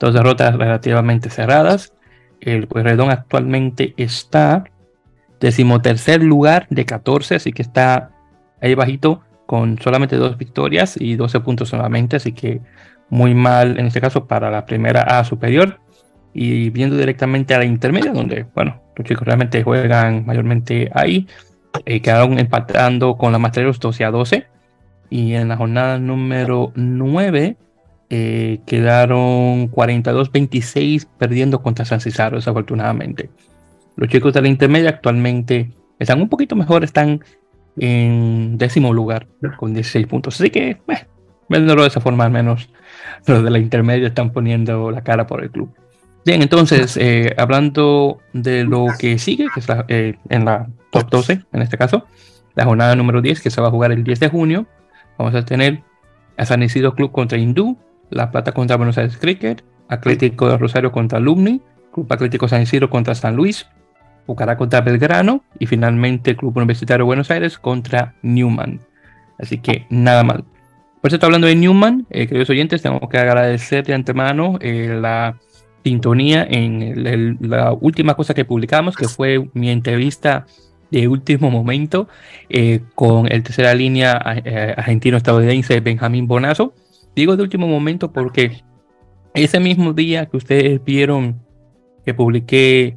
[0.00, 1.92] dos derrotas relativamente cerradas.
[2.40, 4.64] El Pueyrredón actualmente está
[5.40, 8.10] decimotercer lugar de 14, así que está
[8.60, 12.60] ahí bajito con solamente dos victorias y 12 puntos solamente, así que
[13.08, 15.80] muy mal en este caso para la primera A superior.
[16.32, 21.26] Y viendo directamente a la intermedia, donde, bueno, los chicos realmente juegan mayormente ahí,
[21.86, 24.46] eh, quedaron empatando con la Masteros 12 a 12.
[25.10, 27.56] Y en la jornada número 9
[28.08, 33.30] eh, quedaron 42-26 perdiendo contra San Cesaro, desafortunadamente.
[33.96, 37.20] Los chicos de la intermedia actualmente están un poquito mejor, están
[37.78, 40.40] en décimo lugar con 16 puntos.
[40.40, 41.06] Así que, eh,
[41.48, 42.68] viéndolo de esa forma, al menos
[43.26, 45.74] los de la intermedia están poniendo la cara por el club.
[46.24, 51.44] Bien, entonces, eh, hablando de lo que sigue, que es eh, en la top 12,
[51.52, 52.06] en este caso,
[52.56, 54.66] la jornada número 10, que se va a jugar el 10 de junio,
[55.18, 55.82] vamos a tener
[56.36, 57.76] a San Isidro Club contra Hindú,
[58.10, 61.60] La Plata contra Buenos Aires Cricket, Atlético de Rosario contra Alumni,
[61.92, 63.66] Club Atlético San Isidro contra San Luis,
[64.26, 68.80] Bucará contra Belgrano y finalmente Club Universitario de Buenos Aires contra Newman.
[69.38, 70.44] Así que nada mal.
[71.00, 75.38] Por eso, hablando de Newman, eh, queridos oyentes, tengo que agradecer de antemano eh, la
[75.84, 80.46] sintonía en la última cosa que publicamos, que fue mi entrevista
[80.90, 82.08] de último momento
[82.48, 86.74] eh, con el tercera línea argentino-estadounidense Benjamín Bonazo.
[87.14, 88.62] Digo de último momento porque
[89.34, 91.40] ese mismo día que ustedes vieron
[92.04, 92.96] que publiqué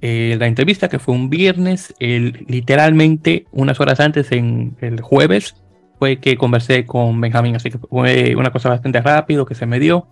[0.00, 5.56] eh, la entrevista, que fue un viernes, literalmente unas horas antes, en el jueves,
[5.98, 9.80] fue que conversé con Benjamín, así que fue una cosa bastante rápido que se me
[9.80, 10.06] dio.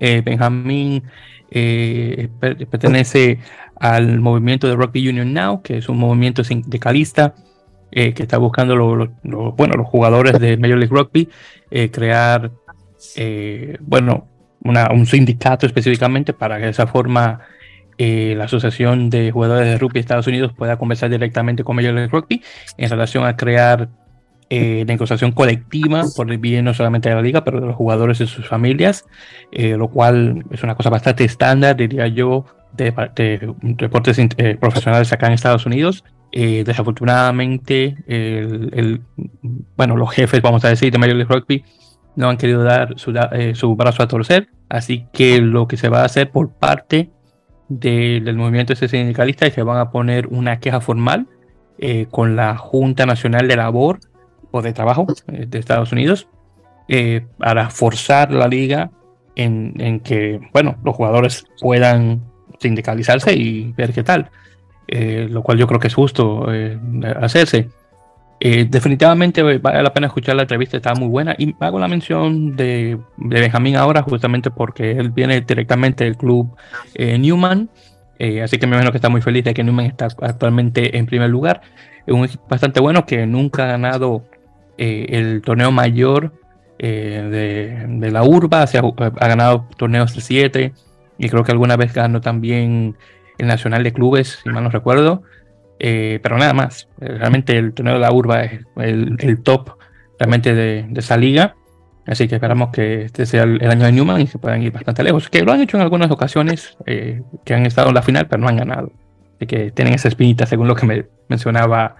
[0.00, 1.04] Eh, Benjamín
[1.50, 2.28] eh,
[2.70, 3.38] pertenece
[3.76, 7.34] al movimiento de Rugby Union Now, que es un movimiento sindicalista
[7.90, 8.76] que está buscando
[9.56, 11.28] bueno, los jugadores de Major League Rugby
[11.90, 12.52] crear
[13.80, 14.28] bueno,
[14.62, 17.40] un sindicato específicamente para que de esa forma
[17.98, 22.10] la Asociación de Jugadores de Rugby de Estados Unidos pueda conversar directamente con Major League
[22.12, 22.42] Rugby
[22.76, 23.88] en relación a crear
[24.50, 28.20] eh, negociación colectiva por el bien no solamente de la liga, pero de los jugadores
[28.20, 29.06] y sus familias,
[29.52, 32.92] eh, lo cual es una cosa bastante estándar, diría yo, de,
[33.62, 36.04] deportes eh, profesionales acá en Estados Unidos.
[36.32, 39.02] Eh, desafortunadamente, el,
[39.76, 41.64] bueno, los jefes, vamos a decir, de Major League Rugby
[42.16, 43.14] no han querido dar su,
[43.54, 47.10] su brazo a torcer, así que lo que se va a hacer por parte
[47.68, 51.28] del movimiento ese sindicalista es que van a poner una queja formal
[52.10, 54.00] con la Junta Nacional de Labor
[54.50, 56.28] o de trabajo eh, de Estados Unidos
[56.88, 58.90] eh, para forzar la liga
[59.36, 62.20] en, que, bueno, los jugadores puedan
[62.58, 64.30] sindicalizarse y ver qué tal,
[64.86, 66.46] eh, lo cual yo creo que es justo
[67.22, 67.70] hacerse.
[68.38, 71.34] definitivamente vale la pena escuchar la entrevista, está muy buena.
[71.38, 76.54] Y hago la mención de, de Benjamín ahora, justamente porque él viene directamente del club
[76.98, 77.70] Newman.
[78.44, 81.30] así que me imagino que está muy feliz de que Newman está actualmente en primer
[81.30, 81.62] lugar.
[82.06, 84.24] Un equipo bastante bueno que nunca ha ganado
[84.82, 86.32] eh, el torneo mayor
[86.78, 90.72] eh, de, la urba, ha, ganado torneos de 7
[91.18, 92.96] y creo que alguna vez ganó también
[93.36, 95.22] el Nacional de Clubes, si mal no recuerdo,
[95.78, 96.88] eh, pero nada más.
[96.98, 99.72] Realmente el torneo de la urba es el, top
[100.18, 101.56] realmente de, esa liga.
[102.06, 105.02] Así que esperamos que este sea el, año de Newman y que puedan ir bastante
[105.02, 105.28] lejos.
[105.28, 108.48] Que lo han hecho en algunas ocasiones, que han estado en la final, pero no
[108.48, 108.90] han ganado.
[109.36, 111.96] Así que tienen esa espinita, según lo que me mencionaba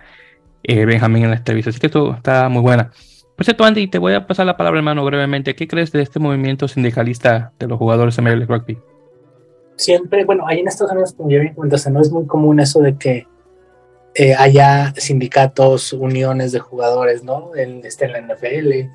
[0.62, 1.70] eh, Benjamín en la entrevista.
[1.70, 2.90] Así que esto está muy buena.
[3.36, 5.54] Por cierto, Andy, te voy a pasar la palabra, hermano, brevemente.
[5.54, 8.78] ¿Qué crees de este movimiento sindicalista de los jugadores de Major Rugby?
[9.76, 12.80] Siempre, bueno, ahí en Estados Unidos, como ya bien comentaste, no es muy común eso
[12.80, 13.26] de que
[14.14, 17.56] eh, haya sindicatos, uniones de jugadores, ¿no?
[17.56, 18.90] En, este, en la NFL,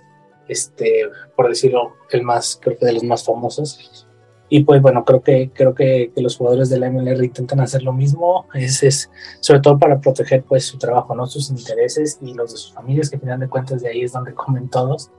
[0.48, 4.05] este, por decirlo, el más, creo que de los más famosos.
[4.48, 7.82] Y pues bueno, creo que, creo que, que, los jugadores de la MLR intentan hacer
[7.82, 11.26] lo mismo, es, es sobre todo para proteger pues su trabajo, ¿no?
[11.26, 14.14] sus intereses y los de sus familias, que al final de cuentas de ahí es
[14.14, 15.10] donde comen todos,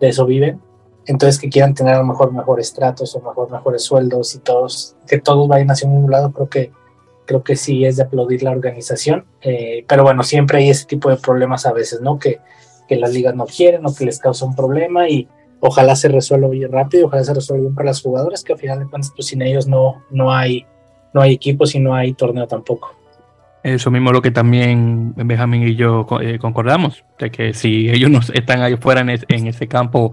[0.00, 0.60] de eso viven.
[1.06, 4.96] Entonces que quieran tener a lo mejor mejores tratos o mejor mejores sueldos y todos,
[5.06, 6.72] que todos vayan hacia un lado, creo que,
[7.26, 9.24] creo que sí es de aplaudir la organización.
[9.42, 12.18] Eh, pero bueno, siempre hay ese tipo de problemas a veces, ¿no?
[12.18, 12.40] Que,
[12.88, 15.28] que las ligas no quieren o que les causa un problema y
[15.60, 18.78] ojalá se resuelva bien rápido, ojalá se resuelva bien para las jugadoras, que al final
[18.78, 20.66] de cuentas, pues sin ellos no, no hay,
[21.12, 22.96] no hay equipos y no hay torneo tampoco.
[23.66, 28.20] Eso mismo lo que también Benjamín y yo eh, concordamos, de que si ellos no
[28.32, 30.12] están ahí fuera en, ese campo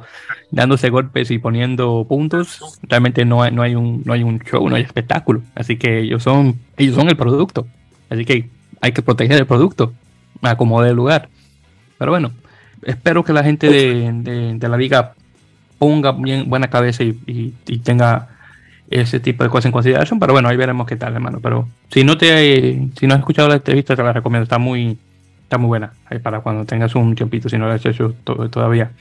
[0.49, 4.67] dándose golpes y poniendo puntos, realmente no hay, no hay un no hay un show,
[4.67, 5.43] no hay espectáculo.
[5.53, 7.67] Así que ellos son ellos son el producto.
[8.09, 8.49] Así que
[8.81, 9.93] hay que proteger el producto
[10.41, 11.29] a como dé lugar.
[11.99, 12.31] Pero bueno,
[12.81, 15.13] espero que la gente de, de la liga
[15.83, 18.29] ponga bien buena cabeza y, tenga
[18.89, 20.19] ese tipo de cosas en consideración.
[20.19, 21.39] Pero bueno, ahí veremos qué tal, hermano.
[21.41, 24.43] Pero si no te si no has escuchado la entrevista, te la recomiendo.
[24.43, 24.97] Está muy,
[25.43, 25.91] está muy buena.
[26.05, 28.91] Ahí para cuando tengas un tiempito, si no la has hecho todavía.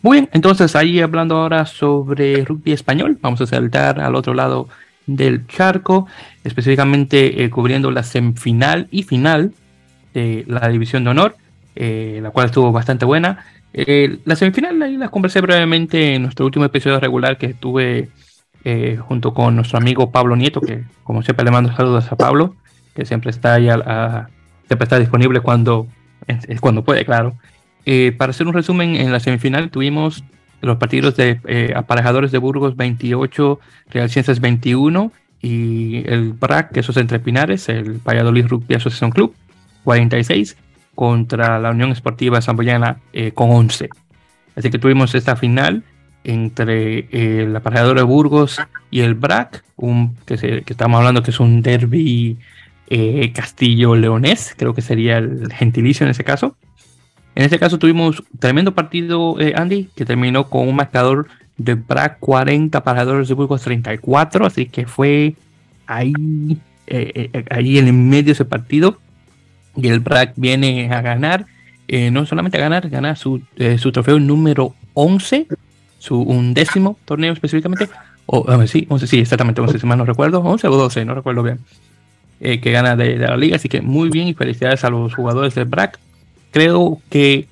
[0.00, 4.68] Muy bien, entonces ahí hablando ahora sobre rugby español, vamos a saltar al otro lado
[5.06, 6.08] del charco,
[6.42, 9.52] específicamente eh, cubriendo la semifinal y final
[10.12, 11.36] de la división de honor,
[11.76, 13.44] eh, la cual estuvo bastante buena.
[13.74, 18.10] Eh, la semifinal ahí las conversé brevemente en nuestro último episodio regular que estuve
[18.64, 22.54] eh, junto con nuestro amigo Pablo Nieto, que como siempre le mando saludos a Pablo,
[22.94, 24.28] que siempre está ahí a,
[24.66, 25.86] siempre está disponible cuando,
[26.60, 27.34] cuando puede, claro.
[27.86, 30.22] Eh, para hacer un resumen, en la semifinal tuvimos
[30.60, 33.58] los partidos de aparejadores de Burgos 28,
[33.90, 39.10] Real Ciencias 21 y el BRAC, que eso es entre Pinares, el Valladolid Rugby Association
[39.10, 39.34] Club
[39.82, 40.56] 46
[40.94, 43.88] contra la Unión Esportiva Zamboyana eh, con 11.
[44.56, 45.82] Así que tuvimos esta final
[46.24, 49.64] entre eh, el aparejador de Burgos y el BRAC,
[50.26, 52.38] que, que, estamos hablando que es un derby
[52.88, 56.56] eh, castillo-leonés, creo que sería el gentilicio en ese caso.
[57.34, 62.76] En este caso tuvimos tremendo partido, Andy, que terminó con un marcador de BRAC 40,
[62.76, 65.34] aparejadores de Burgos 34, así que fue
[65.86, 66.12] ahí,
[67.50, 68.98] ahí en el medio ese partido
[69.76, 71.46] y el BRAC viene a ganar,
[71.88, 75.46] eh, no solamente a ganar, gana su, eh, su trofeo número 11,
[75.98, 77.88] su undécimo torneo específicamente,
[78.26, 81.42] o sí, 11, sí, exactamente 11, si mal no recuerdo, 11 o 12, no recuerdo
[81.42, 81.60] bien,
[82.40, 85.54] eh, que gana de, la liga, así que muy bien y felicidades a los jugadores
[85.54, 85.98] del BRAC.
[86.50, 87.48] Creo que,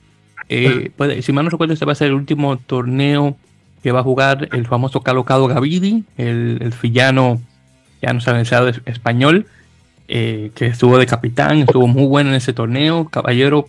[0.49, 3.37] si mal no recuerdo, este va a ser el último torneo
[3.83, 7.41] que va a jugar el famoso Calocado Gavidi, el, el villano
[8.03, 8.43] ya no sabe
[8.87, 9.47] español,
[10.13, 13.09] eh, que estuvo de capitán, estuvo muy bueno en ese torneo.
[13.09, 13.69] Caballero,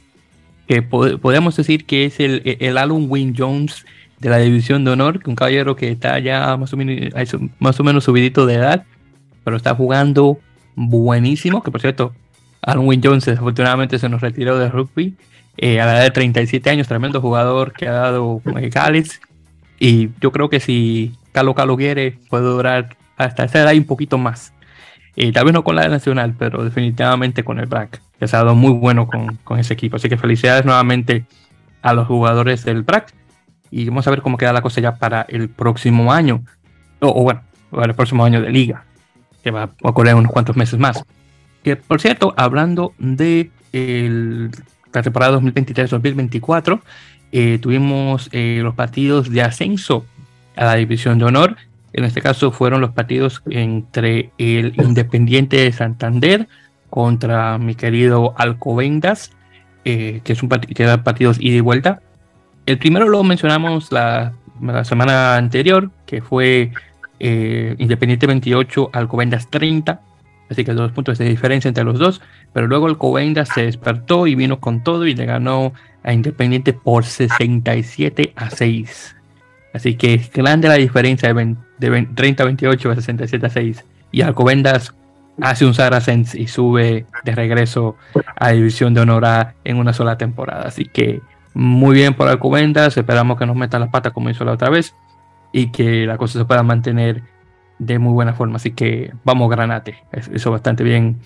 [0.68, 3.86] que podemos decir que es el, el Alan Wynne Jones
[4.20, 7.14] de la división de honor, un caballero que está ya más o menos,
[7.60, 8.86] más o menos subidito de edad,
[9.44, 10.40] pero está jugando
[10.76, 12.16] buenísimo, que por cierto,
[12.64, 15.14] Alan Wynne Jones desafortunadamente se nos retiró del rugby
[15.58, 19.22] eh, a la edad de 37 años, tremendo jugador que ha dado Cáliz,
[19.80, 24.18] y yo creo que si Calo Calo quiere, puede durar hasta esa edad un poquito
[24.18, 24.54] más.
[25.16, 28.40] Y tal vez no con la nacional, pero definitivamente con el BRAC, que se ha
[28.40, 29.98] dado muy bueno con, con ese equipo.
[29.98, 31.26] Así que felicidades nuevamente
[31.82, 33.14] a los jugadores del BRAC
[33.72, 36.44] y vamos a ver cómo queda la cosa ya para el próximo año,
[37.00, 37.42] o, bueno,
[37.72, 38.84] para el próximo año de liga,
[39.44, 41.04] que va a ocurrir unos cuantos meses más.
[41.64, 46.82] Que por cierto, hablando de la temporada 2023-2024,
[47.32, 50.06] eh, tuvimos eh, los partidos de ascenso
[50.58, 51.56] a la división de honor.
[51.94, 56.48] En este caso fueron los partidos entre el Independiente de Santander
[56.90, 59.32] contra mi querido Alcobendas,
[59.86, 62.02] eh, que es un que da partidos ida y vuelta.
[62.66, 64.34] El primero lo mencionamos la,
[64.84, 66.72] semana anterior, que fue
[67.20, 70.00] eh, Independiente 28, Alcobendas 30,
[70.50, 72.22] así que dos puntos de diferencia entre los dos,
[72.54, 75.74] pero luego Alcobendas se despertó y vino con todo y le ganó
[76.04, 79.16] a Independiente por 67 a 6.
[79.74, 81.56] Así que es grande la diferencia de,
[81.90, 83.86] 30 a 28 a 67 a 6.
[84.12, 84.94] Y Alcobendas
[85.42, 87.96] hace un Saracens y sube de regreso
[88.36, 90.64] a División de Honor en una sola temporada.
[90.68, 91.22] Así que
[91.54, 94.96] muy bien por Alcobendas, esperamos que nos meta las patas como hizo la otra vez
[95.52, 97.24] y que la cosa se pueda mantener
[97.80, 98.58] de muy buena forma.
[98.58, 101.20] Así que vamos, Granate, eso bastante bien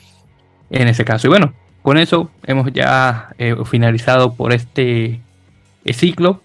[0.70, 1.28] en ese caso.
[1.28, 5.22] Y bueno, con eso hemos ya eh, finalizado por este
[5.84, 6.42] eh, ciclo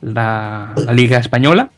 [0.00, 1.70] la, Liga Española.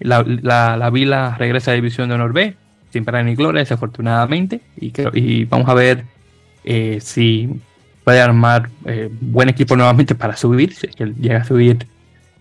[0.00, 2.56] La, la, Vila regresa a División de Honor B,
[2.90, 4.62] sin parar ni gloria, desafortunadamente.
[4.80, 6.04] Y, vamos a ver
[6.64, 7.60] eh, si
[8.04, 11.86] puede armar eh, buen equipo nuevamente para subir, si llega a subir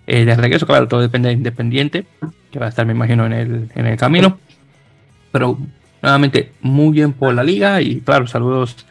[0.07, 2.05] eh, de regreso, claro, todo depende de Independiente,
[2.49, 4.39] que va a estar, me imagino, en el, en el camino.
[5.31, 5.59] Pero
[6.01, 8.85] nuevamente, muy bien por la liga y claro, saludos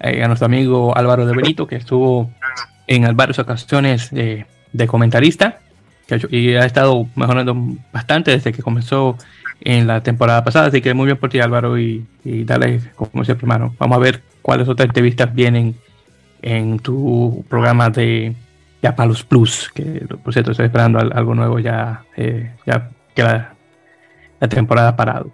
[0.00, 2.32] eh, a nuestro amigo Álvaro de Benito, que estuvo
[2.88, 5.60] en varias ocasiones de comentarista
[6.30, 7.56] y ha estado mejorando
[7.92, 9.16] bastante desde que comenzó
[9.60, 10.68] en la temporada pasada.
[10.68, 13.74] Así que muy bien por ti, Álvaro, y, y dale, como siempre, hermano.
[13.78, 15.74] Vamos a ver cuáles otras entrevistas vienen
[16.42, 18.34] en tu programa de
[18.82, 23.54] Yapalus Plus, que por cierto estoy esperando algo nuevo ya, eh, ya que la,
[24.48, 25.32] temporada parado.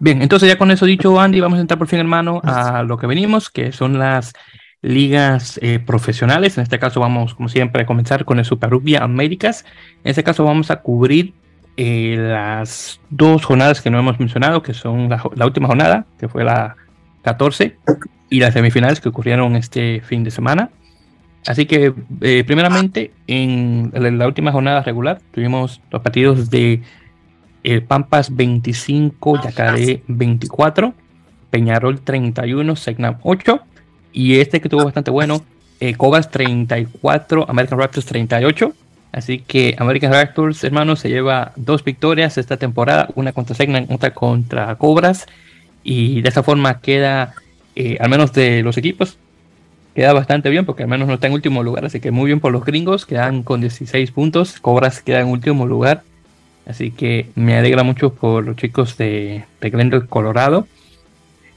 [0.00, 2.98] Bien, entonces ya con eso dicho, Andy, vamos a entrar por fin, hermano, a lo
[2.98, 4.32] que venimos, que son las
[4.84, 6.58] ligas eh, profesionales.
[6.58, 9.64] En este caso vamos, como siempre, a comenzar con el Super Rugby Américas.
[10.04, 11.32] En este caso vamos a cubrir
[11.76, 16.44] eh, las dos jornadas que no hemos mencionado, que son la, última jornada, que fue
[16.44, 16.76] la
[17.22, 17.78] 14,
[18.28, 20.70] y las semifinales que ocurrieron este fin de semana.
[21.46, 26.82] Así que, eh, primeramente, en, la última jornada regular tuvimos los partidos de
[27.88, 30.92] Pampas 25, Yacaré 24,
[31.50, 33.62] Peñarol 31, Segnam 8,
[34.14, 35.44] y este que tuvo bastante bueno,
[35.80, 38.72] eh, Cobras 34, American Raptors 38.
[39.12, 44.12] Así que American Raptors, hermanos, se lleva dos victorias esta temporada, una contra Segnam, otra
[44.12, 45.26] contra Cobras,
[45.82, 47.34] y de esa forma queda
[47.76, 49.18] eh, al menos de los equipos,
[49.94, 51.84] queda bastante bien porque al menos no está en último lugar.
[51.84, 54.60] Así que muy bien por los gringos, quedan con 16 puntos.
[54.60, 56.02] Cobras queda en último lugar.
[56.66, 60.66] Así que me alegra mucho por los chicos de, de Glendale, Colorado.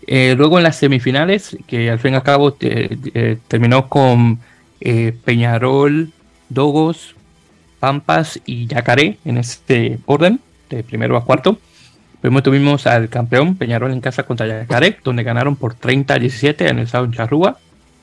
[0.08, 4.40] Eh, luego en las semifinales, que al fin y al cabo eh, terminó con
[5.26, 6.12] Peñarol,
[6.50, 7.16] Dogos,
[7.80, 10.40] Pampas y Yacaré en este orden,
[10.70, 11.60] de primero a cuarto.
[12.22, 16.68] Primero tuvimos al campeón Peñarol en casa contra Yacaré, donde ganaron por 30 a 17
[16.68, 17.58] en el estado Charrúa.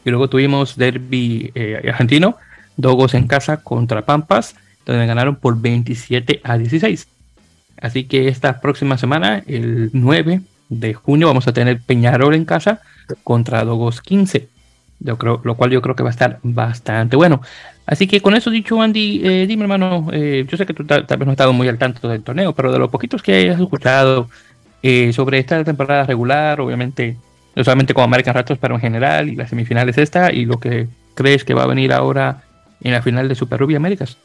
[0.05, 2.37] Y luego tuvimos derby eh, argentino,
[2.77, 7.09] Dogos en casa contra Pampas, donde ganaron por 27 a 16.
[7.81, 10.43] Así que esta próxima semana, el 9
[10.81, 12.81] de junio, vamos a tener Peñarol en casa
[13.23, 14.49] contra Dogos 15.
[15.01, 17.43] Yo creo, lo cual yo creo que va a estar bastante bueno.
[17.87, 21.03] Así que con eso dicho, Andy, eh, dime hermano, eh, yo sé que tú tal,
[21.03, 23.61] vez no has estado muy al tanto del torneo, pero de los poquitos que hayas
[23.61, 24.29] escuchado
[24.83, 27.17] eh, sobre esta temporada regular, obviamente,
[27.55, 30.89] no solamente con American Raptors, pero en general, y las semifinales esta, y lo que
[31.15, 32.43] crees que va a venir ahora
[32.81, 34.17] en la final de Super Rugby Américas.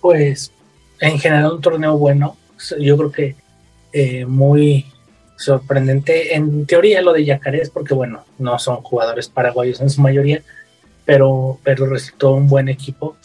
[0.00, 0.52] Pues
[1.00, 2.36] en general un torneo bueno,
[2.80, 3.36] yo creo que
[4.26, 4.86] muy
[5.40, 6.34] sorprendente.
[6.34, 10.42] En teoría lo de Yacaré es porque, bueno, no son jugadores paraguayos en su mayoría,
[11.04, 13.16] pero, pero resultó un buen equipo.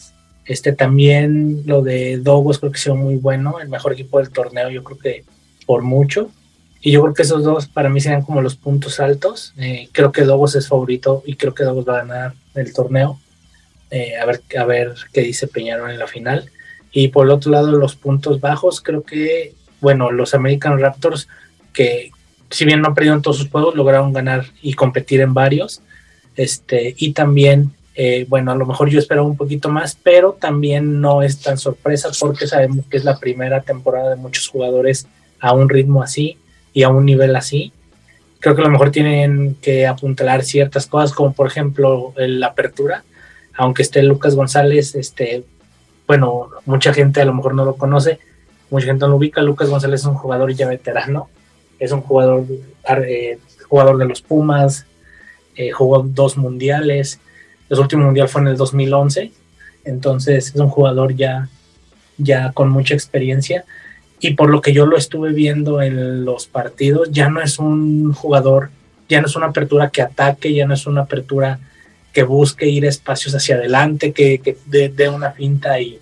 [0.44, 4.70] Este también, lo de Dogos creo que sido muy bueno, el mejor equipo del torneo,
[4.70, 5.24] yo creo que
[5.66, 6.30] por mucho.
[6.80, 9.52] Y yo creo que esos dos para mí serían como los puntos altos.
[9.58, 13.20] Eh, creo que Dogos es favorito y creo que Dogos va a ganar el torneo.
[13.90, 16.50] a, ver, a ver qué dice Peñarol en la final.
[16.92, 21.28] Y por el otro lado, los puntos bajos, creo que, bueno, los American Raptors,
[21.76, 22.10] que
[22.50, 25.82] si bien no perdieron todos sus juegos, lograron ganar y competir en varios.
[26.34, 31.00] Este, y también, eh, bueno, a lo mejor yo esperaba un poquito más, pero también
[31.00, 35.06] no es tan sorpresa porque sabemos que es la primera temporada de muchos jugadores
[35.38, 36.38] a un ritmo así
[36.72, 37.72] y a un nivel así.
[38.40, 43.04] Creo que a lo mejor tienen que apuntalar ciertas cosas, como por ejemplo la apertura,
[43.54, 45.44] aunque esté Lucas González, este,
[46.06, 48.18] bueno, mucha gente a lo mejor no lo conoce,
[48.70, 49.42] mucha gente no lo ubica.
[49.42, 51.28] Lucas González es un jugador ya veterano,
[51.78, 52.44] es un jugador,
[53.06, 54.86] eh, jugador de los Pumas,
[55.56, 57.20] eh, jugó dos mundiales,
[57.68, 59.32] el último mundial fue en el 2011,
[59.84, 61.48] entonces es un jugador ya,
[62.18, 63.64] ya con mucha experiencia.
[64.18, 68.12] Y por lo que yo lo estuve viendo en los partidos, ya no es un
[68.12, 68.70] jugador,
[69.08, 71.58] ya no es una apertura que ataque, ya no es una apertura
[72.12, 75.98] que busque ir espacios hacia adelante, que, que dé, una finta y,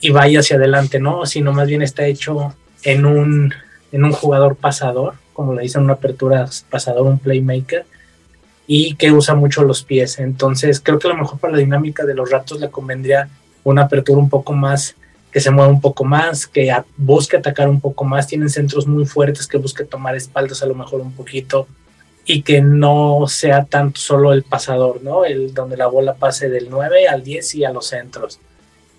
[0.00, 1.24] y, vaya hacia adelante, ¿no?
[1.24, 3.54] Sino más bien está hecho en un,
[3.92, 7.84] en un jugador pasador, como le dicen, una apertura pasador, un playmaker,
[8.66, 10.18] y que usa mucho los pies.
[10.18, 13.28] Entonces, creo que a lo mejor para la dinámica de los ratos le convendría
[13.64, 14.96] una apertura un poco más,
[15.30, 18.26] que se mueva un poco más, que busque atacar un poco más.
[18.26, 21.66] Tienen centros muy fuertes que busque tomar espaldas a lo mejor un poquito
[22.24, 25.24] y que no sea tanto solo el pasador, ¿no?
[25.24, 28.38] El donde la bola pase del 9 al 10 y a los centros.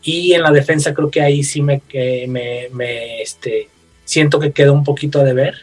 [0.02, 3.70] Y en la defensa creo que ahí sí me, que me este,
[4.14, 5.56] siento que quedó un poquito de ver.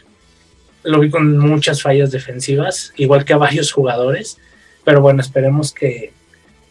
[0.83, 4.39] Lo vi con muchas fallas defensivas, igual que a varios jugadores,
[4.85, 6.13] pero bueno, esperemos que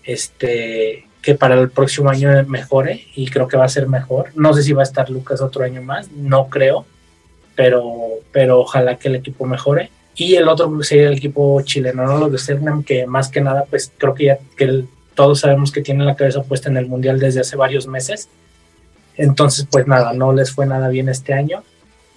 [0.03, 4.31] este que para el próximo año mejore y creo que va a ser mejor.
[4.35, 6.85] No sé si va a estar Lucas otro año más, no creo,
[7.55, 7.83] pero,
[8.31, 12.17] pero ojalá que el equipo mejore y el otro sería el equipo chileno, ¿no?
[12.17, 15.81] Los de Cernam, que más que nada, pues creo que ya que todos sabemos que
[15.81, 18.29] tienen la cabeza puesta en el Mundial desde hace varios meses.
[19.19, 21.63] Entonces, pues nada, no les fue nada bien este año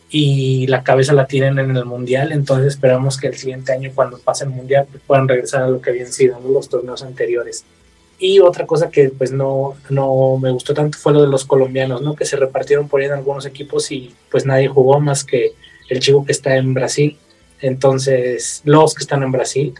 [0.08, 2.32] y la cabeza la tienen en el Mundial.
[2.32, 5.80] Entonces, esperamos que el siguiente año, cuando pase el Mundial, pues, puedan regresar a lo
[5.80, 7.64] que habían sido los torneos anteriores.
[8.18, 12.02] Y otra cosa que pues no, no me gustó tanto fue lo de los colombianos,
[12.02, 12.14] ¿no?
[12.14, 15.52] Que se repartieron por ahí en algunos equipos y pues nadie jugó más que
[15.88, 17.18] el chico que está en Brasil
[17.62, 19.74] entonces, los que están en Brasil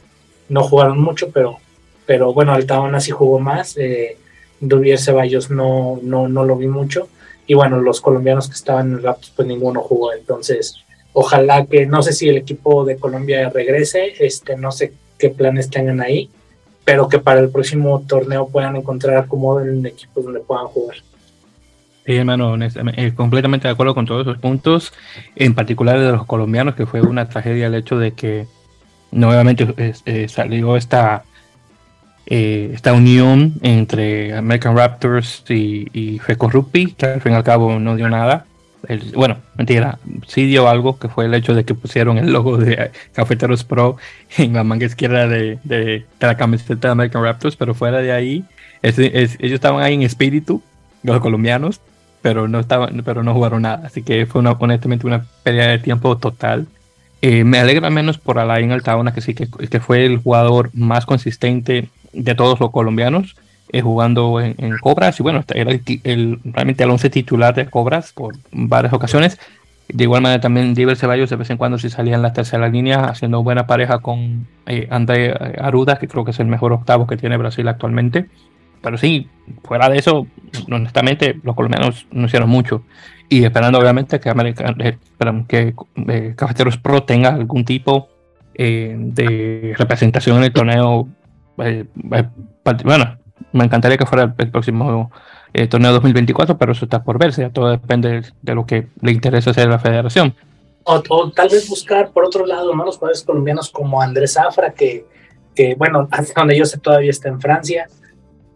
[0.48, 1.58] no jugaron mucho, pero,
[2.06, 3.76] pero bueno, Altabana sí jugó más.
[3.76, 4.16] Eh,
[4.62, 7.08] Duvier Ceballos no, no, no lo vi mucho.
[7.46, 10.12] Y bueno, los colombianos que estaban en el Raptors, pues ninguno jugó.
[10.12, 10.76] Entonces,
[11.12, 15.68] ojalá que, no sé si el equipo de Colombia regrese, este, no sé qué planes
[15.68, 16.30] tengan ahí,
[16.84, 20.96] pero que para el próximo torneo puedan encontrar acomodo en equipos donde puedan jugar.
[22.06, 24.92] Sí, hermano, eh, completamente de acuerdo con todos esos puntos,
[25.36, 28.46] en particular de los colombianos, que fue una tragedia el hecho de que
[29.12, 31.24] nuevamente eh, salió esta,
[32.26, 37.44] eh, esta unión entre American Raptors y, y Feco Rugby, que al fin y al
[37.44, 38.46] cabo no dio nada.
[39.14, 42.90] bueno, mentira, sí dio algo, que fue el hecho de que pusieron el logo de
[43.12, 43.96] Cafeteros Pro
[44.38, 48.44] en la manga izquierda de, de, la camiseta de American Raptors, pero fuera de ahí,
[48.82, 50.62] ellos estaban ahí en espíritu,
[51.02, 51.80] los colombianos,
[52.22, 53.82] pero no estaban, pero no jugaron nada.
[53.84, 56.66] Así que fue una, honestamente una pérdida de tiempo total.
[57.20, 61.88] Eh, me alegra menos por Alain Altaona, que sí que, fue el jugador más consistente
[62.12, 63.36] de todos los colombianos
[63.72, 65.18] eh, jugando en, Cobras.
[65.20, 69.38] Y bueno, era el, realmente el once titular de Cobras por varias ocasiones.
[69.88, 72.68] De igual manera también Diver Ceballos de vez en cuando si salía en la tercera
[72.68, 77.06] línea haciendo buena pareja con eh, André Aruda, que creo que es el mejor octavo
[77.06, 78.28] que tiene Brasil actualmente
[78.82, 79.28] pero sí,
[79.62, 80.26] fuera de eso,
[80.70, 82.82] honestamente, los colombianos no hicieron mucho.
[83.28, 84.98] Y esperando, obviamente, que, American, eh,
[85.48, 85.74] que
[86.08, 88.08] eh, Cafeteros Pro tenga algún tipo
[88.54, 91.08] eh, de representación en el torneo.
[91.57, 93.18] Bueno,
[93.53, 95.11] me encantaría que fuera el, próximo
[95.68, 97.50] torneo 2024, pero eso está por verse.
[97.50, 100.34] Todo depende de lo que le interesa hacer la federación.
[100.84, 102.84] O, tal vez buscar, por otro lado, ¿no?
[102.84, 105.05] los jugadores colombianos como Andrés Afra, que,
[105.76, 107.86] bueno, donde yo sé todavía está en Francia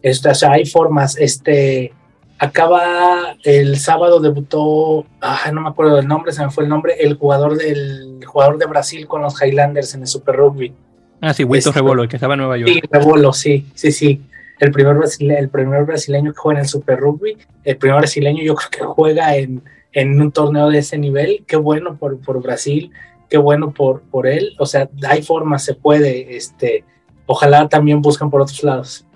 [0.07, 1.17] este, o sea, hay formas.
[1.19, 1.93] Este,
[2.39, 6.95] acaba el sábado debutó, ah, no me acuerdo del nombre, se me fue el nombre,
[7.01, 10.73] el jugador del jugador de Brasil con los Highlanders en el Super Rugby.
[11.21, 12.71] Ah, sí, Wilton este, Rebolo, el que estaba en Nueva York.
[12.73, 14.21] Sí, Rebolo, sí, sí, sí.
[14.59, 18.43] El primer, brasileño, el primer brasileño que juega en el Super Rugby, el primer brasileño
[18.43, 19.63] yo creo que juega en,
[19.93, 21.45] en un torneo de ese nivel.
[21.47, 22.91] Qué bueno por, por Brasil,
[23.29, 24.55] qué bueno por, por él.
[24.59, 26.37] O sea, hay formas, se puede.
[26.37, 26.85] Este,
[27.27, 29.07] ojalá también busquen por otros lados.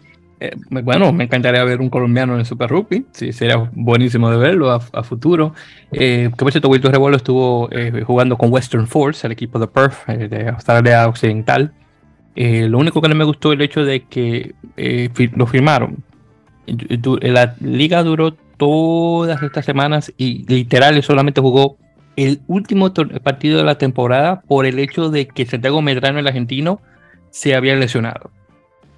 [0.40, 4.38] Eh, bueno, me encantaría ver un colombiano en el Super Rugby, sí, sería buenísimo de
[4.38, 5.52] verlo a, futuro.
[5.92, 9.66] Eh, que por cierto, Wilton Revuelo estuvo eh, jugando con Western Force, el equipo de
[9.66, 11.74] Perth, eh, de Australia Occidental.
[12.34, 14.54] Lo único que no me gustó el hecho de que
[15.34, 16.02] lo firmaron
[16.66, 21.76] la liga duró todas estas semanas y literal solamente jugó
[22.16, 26.80] el último partido de la temporada por el hecho de que Santiago Medrano, el argentino,
[27.30, 28.30] se había lesionado.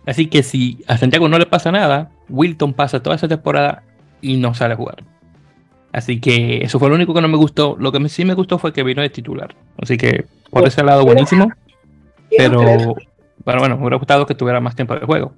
[0.07, 3.85] Así que si a Santiago no le pasa nada, Wilton pasa toda esa temporada
[4.20, 5.05] y no sale a jugar.
[5.93, 7.76] Así que eso fue lo único que no me gustó.
[7.78, 9.55] Lo que sí me gustó fue que vino de titular.
[9.78, 11.53] Así que por ese lado buenísimo.
[12.37, 12.97] Pero
[13.45, 15.32] bueno, bueno, me hubiera gustado que tuviera más tiempo de juego.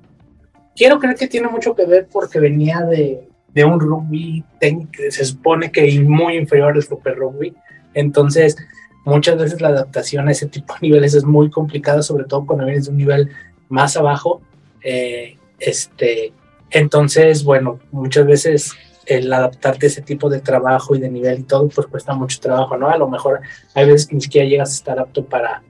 [0.76, 5.24] Quiero creer que tiene mucho que ver porque venía de, de un rugby que se
[5.24, 7.54] supone que muy inferior al super rugby.
[7.94, 8.56] Entonces,
[9.04, 12.64] muchas veces la adaptación a ese tipo de niveles es muy complicada, sobre todo cuando
[12.66, 13.30] vienes de un nivel
[13.68, 14.42] más abajo.
[14.82, 16.32] Eh, este,
[16.70, 18.72] entonces, bueno, muchas veces
[19.06, 22.40] el adaptarte a ese tipo de trabajo y de nivel y todo, pues cuesta mucho
[22.40, 22.88] trabajo, ¿no?
[22.88, 23.40] A lo mejor
[23.74, 25.62] hay veces que ni siquiera llegas a estar apto para,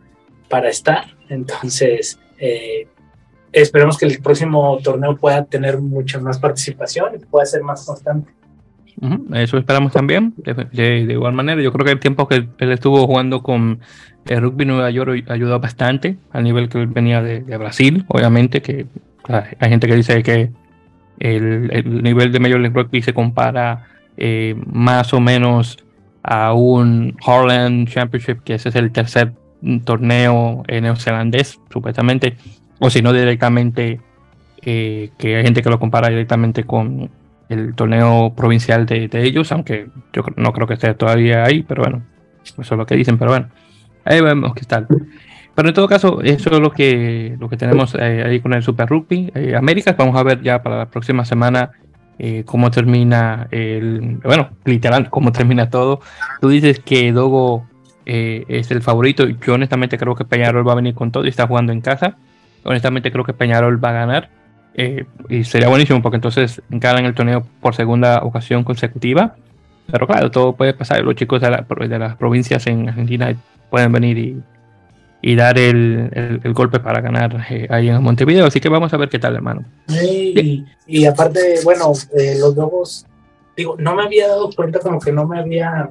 [0.48, 1.04] para estar.
[1.28, 2.86] Entonces, eh,
[3.52, 8.30] esperemos que el próximo torneo pueda tener mucha más participación y pueda ser más constante.
[9.34, 10.34] Eso esperamos también.
[10.72, 13.80] De, igual manera, yo creo que el tiempo que él estuvo jugando con
[14.26, 18.86] el rugby Nueva York ayudó bastante al nivel que él venía de, Brasil, obviamente, que
[19.28, 20.50] hay gente que dice que
[21.18, 25.78] el, nivel de Major League Rugby se compara eh, más o menos
[26.22, 29.32] a un Harland Championship, que ese es el tercer
[29.84, 32.36] torneo neozelandés, supuestamente,
[32.78, 34.00] o si no directamente,
[34.62, 37.10] eh, que hay gente que lo compara directamente con
[37.48, 42.02] el torneo provincial de, ellos, aunque yo no creo que esté todavía ahí, pero bueno,
[42.42, 43.48] eso es lo que dicen, pero bueno,
[44.04, 44.86] ahí vemos qué tal.
[45.54, 48.62] Pero en todo caso, eso es lo que, lo que tenemos eh, ahí con el
[48.62, 49.96] Super Rugby eh, Américas.
[49.96, 51.70] Vamos a ver ya para la próxima semana
[52.18, 56.00] eh, cómo termina el, bueno, literal, cómo termina todo.
[56.40, 57.66] Tú dices que Dogo
[58.06, 59.26] es el favorito.
[59.26, 62.16] Yo honestamente creo que Peñarol va a venir con todo y está jugando en casa.
[62.64, 64.30] Honestamente creo que Peñarol va a ganar.
[65.28, 69.36] y sería buenísimo porque entonces ganan el torneo por segunda ocasión consecutiva.
[69.90, 71.02] Pero claro, todo puede pasar.
[71.02, 73.34] Los chicos de, de las provincias en Argentina
[73.70, 74.42] pueden venir
[75.26, 78.44] y dar el, golpe para ganar eh, ahí en Montevideo.
[78.44, 79.64] Así que vamos a ver qué tal, hermano.
[80.86, 83.06] Y, aparte, bueno, eh, los Dogos,
[83.56, 85.88] digo, no me había dado cuenta, como que no me había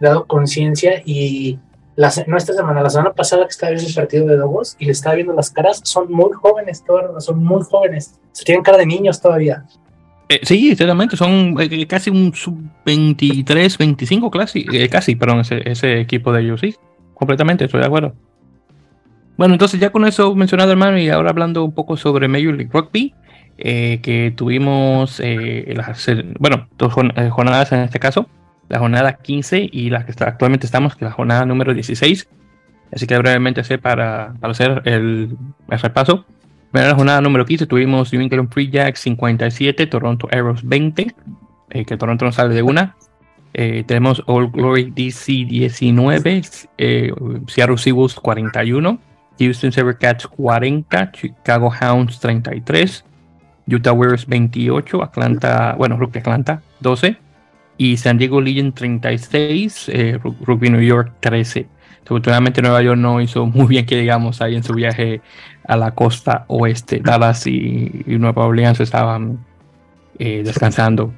[0.00, 1.58] dado conciencia y
[1.96, 4.86] la, no esta semana, la semana pasada que estaba viendo el partido de Dogos y
[4.86, 8.78] le estaba viendo las caras, son muy jóvenes, todas, son muy jóvenes, se tienen cara
[8.78, 9.64] de niños todavía.
[10.28, 11.56] Eh, sí, exactamente, son
[11.88, 16.76] casi un sub-23, 25 casi, casi, perdón, ese, ese equipo de ellos, sí,
[17.14, 18.14] completamente, estoy de acuerdo.
[19.36, 22.70] Bueno, entonces ya con eso mencionado, hermano, y ahora hablando un poco sobre Major League
[22.70, 23.14] Rugby,
[23.56, 26.06] eh, que tuvimos, eh, las,
[26.38, 28.26] bueno, dos eh, jornadas en este caso,
[28.70, 32.28] la jornada 15 y la que está, actualmente estamos, que es la jornada número 16.
[32.92, 35.36] Así que brevemente sé para, para hacer el,
[35.68, 36.24] el repaso.
[36.72, 41.14] En la jornada número 15 tuvimos New England Free Jacks 57, Toronto Arrows 20,
[41.84, 42.94] que Toronto no sale de una.
[43.52, 46.42] tenemos All Glory DC 19,
[47.48, 49.00] Seattle Seawolves 41,
[49.40, 53.04] Houston Sabercats 40, Chicago Hounds 33,
[53.66, 57.29] Utah Warriors 28, Atlanta, bueno, Rugby Atlanta 12
[57.80, 61.66] y San Diego Legion 36, eh, Rugby New York 13.
[62.02, 65.22] Afortunadamente Nueva York no hizo muy bien que digamos ahí en su viaje
[65.66, 67.00] a la costa oeste.
[67.02, 69.46] Dallas y, Nueva Orleans estaban
[70.18, 71.14] eh, descansando.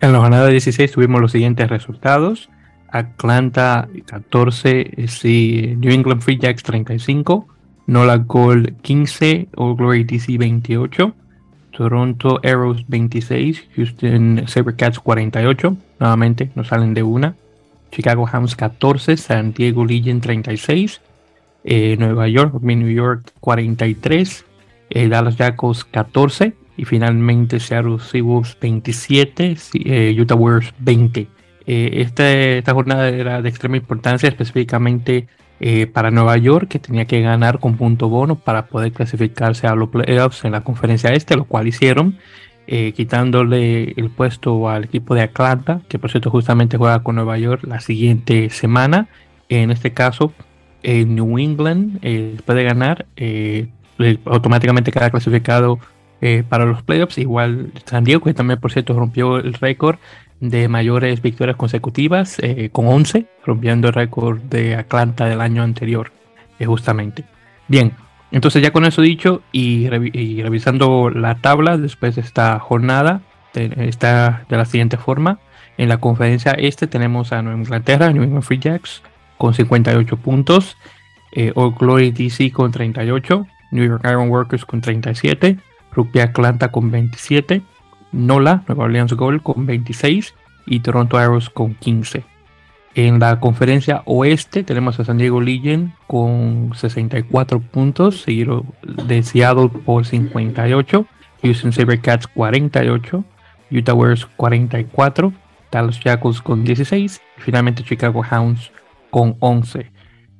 [0.00, 2.50] En la jornada 16 tuvimos los siguientes resultados.
[2.88, 7.46] Atlanta 14, sí, New England Free Jacks 35,
[7.86, 11.14] Nola Gold 15, All Glory DC 28,
[11.70, 17.36] Toronto Arrows 26, Houston Sabercats 48, nuevamente no salen de una,
[17.92, 21.00] Chicago Hounds 14, San Diego Legion 36,
[21.62, 24.44] eh, Nueva York, New York 43,
[24.90, 31.28] eh, Dallas Jackals 14 y finalmente Seattle Seahawks 27, eh, Utah Warriors 20.
[31.64, 35.28] Este, esta jornada era de extrema importancia, específicamente
[35.64, 39.76] eh, para Nueva York, que tenía que ganar con punto bono para poder clasificarse a
[39.76, 42.18] los playoffs en la conferencia este, lo cual hicieron,
[42.72, 47.38] eh, quitándole el puesto al equipo de Atlanta, que por cierto justamente juega con Nueva
[47.38, 49.08] York la siguiente semana.
[49.48, 50.32] En este caso,
[50.82, 53.06] New England eh, ganar,
[54.24, 55.78] automáticamente queda clasificado
[56.48, 57.18] para los playoffs.
[57.18, 59.98] Igual San Diego, que también por cierto rompió el récord
[60.42, 66.10] de mayores victorias consecutivas, eh, con 11, rompiendo el récord de Atlanta del año anterior,
[66.58, 67.24] eh, justamente.
[67.68, 67.92] Bien,
[68.32, 73.20] entonces ya con eso dicho y, revisando la tabla después de esta jornada,
[73.54, 75.38] está de la siguiente forma.
[75.76, 79.02] En la conferencia este tenemos a Nueva Inglaterra, New England Free Jacks,
[79.36, 80.76] con 58 puntos,
[81.32, 85.58] eh, All Glory DC con 38, New York Iron Workers con 37,
[85.92, 87.62] Rugby Atlanta con 27,
[88.12, 90.34] NOLA, Nueva Orleans Gold, con 26
[90.66, 92.31] y Toronto Arrows con 15.
[92.94, 99.70] En la conferencia oeste tenemos a San Diego Legion con 64 puntos, seguido de Seattle
[99.70, 101.06] por 58,
[101.42, 103.24] Houston Sabercats 48,
[103.70, 105.32] Utah Warriors 44,
[105.70, 108.70] Dallas Jackals con 16 y finalmente Chicago Hounds
[109.10, 109.90] con 11.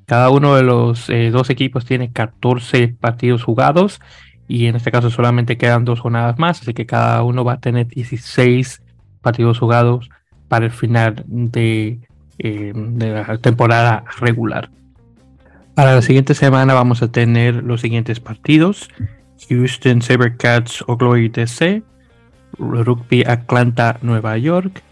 [0.04, 3.98] Cada uno de los eh, dos equipos tiene 14 partidos jugados
[4.46, 7.60] y en este caso solamente quedan dos jornadas más, así que cada uno va a
[7.60, 8.82] tener 16
[9.22, 10.10] partidos jugados
[10.48, 12.00] para el final de,
[12.38, 14.70] de la temporada regular.
[15.74, 18.90] Para la siguiente semana vamos a tener los siguientes partidos.
[19.48, 21.82] Houston Sabercats Oklahoma DC,
[22.58, 24.82] Rugby Atlanta Nueva York,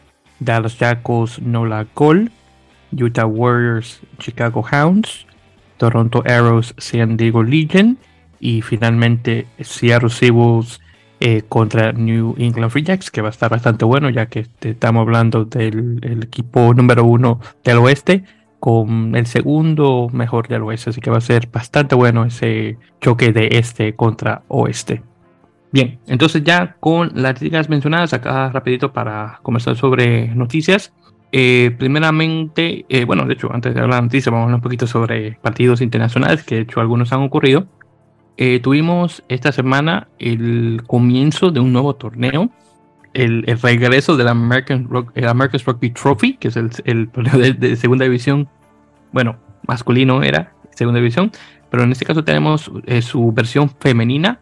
[0.40, 2.30] Dallas Jackals Nola Gol,
[2.92, 5.26] Utah Warriors Chicago Hounds,
[5.76, 7.98] Toronto Arrows San Diego Legion
[8.40, 10.80] y finalmente Seattle Seahawks
[11.20, 15.02] eh, contra New England Free Jacks, que va a estar bastante bueno, ya que estamos
[15.02, 18.24] hablando del equipo número uno del oeste
[18.58, 23.32] con el segundo mejor del oeste, así que va a ser bastante bueno ese choque
[23.32, 25.02] de este contra oeste.
[25.72, 30.92] Bien, entonces ya con las ligas mencionadas, acá rapidito para comenzar sobre noticias.
[31.32, 34.62] Eh, primeramente, eh, bueno, de hecho, antes de hablar de noticias, vamos a hablar un
[34.62, 37.66] poquito sobre partidos internacionales, que de hecho algunos han ocurrido.
[38.42, 42.48] Eh, tuvimos esta semana el comienzo de un nuevo torneo,
[43.12, 48.48] el, regreso del American, Rock, American Rugby Trophy, que es el, torneo de, segunda división,
[49.12, 49.36] bueno,
[49.68, 51.30] masculino era, segunda división,
[51.70, 54.40] pero en este caso tenemos eh, su versión femenina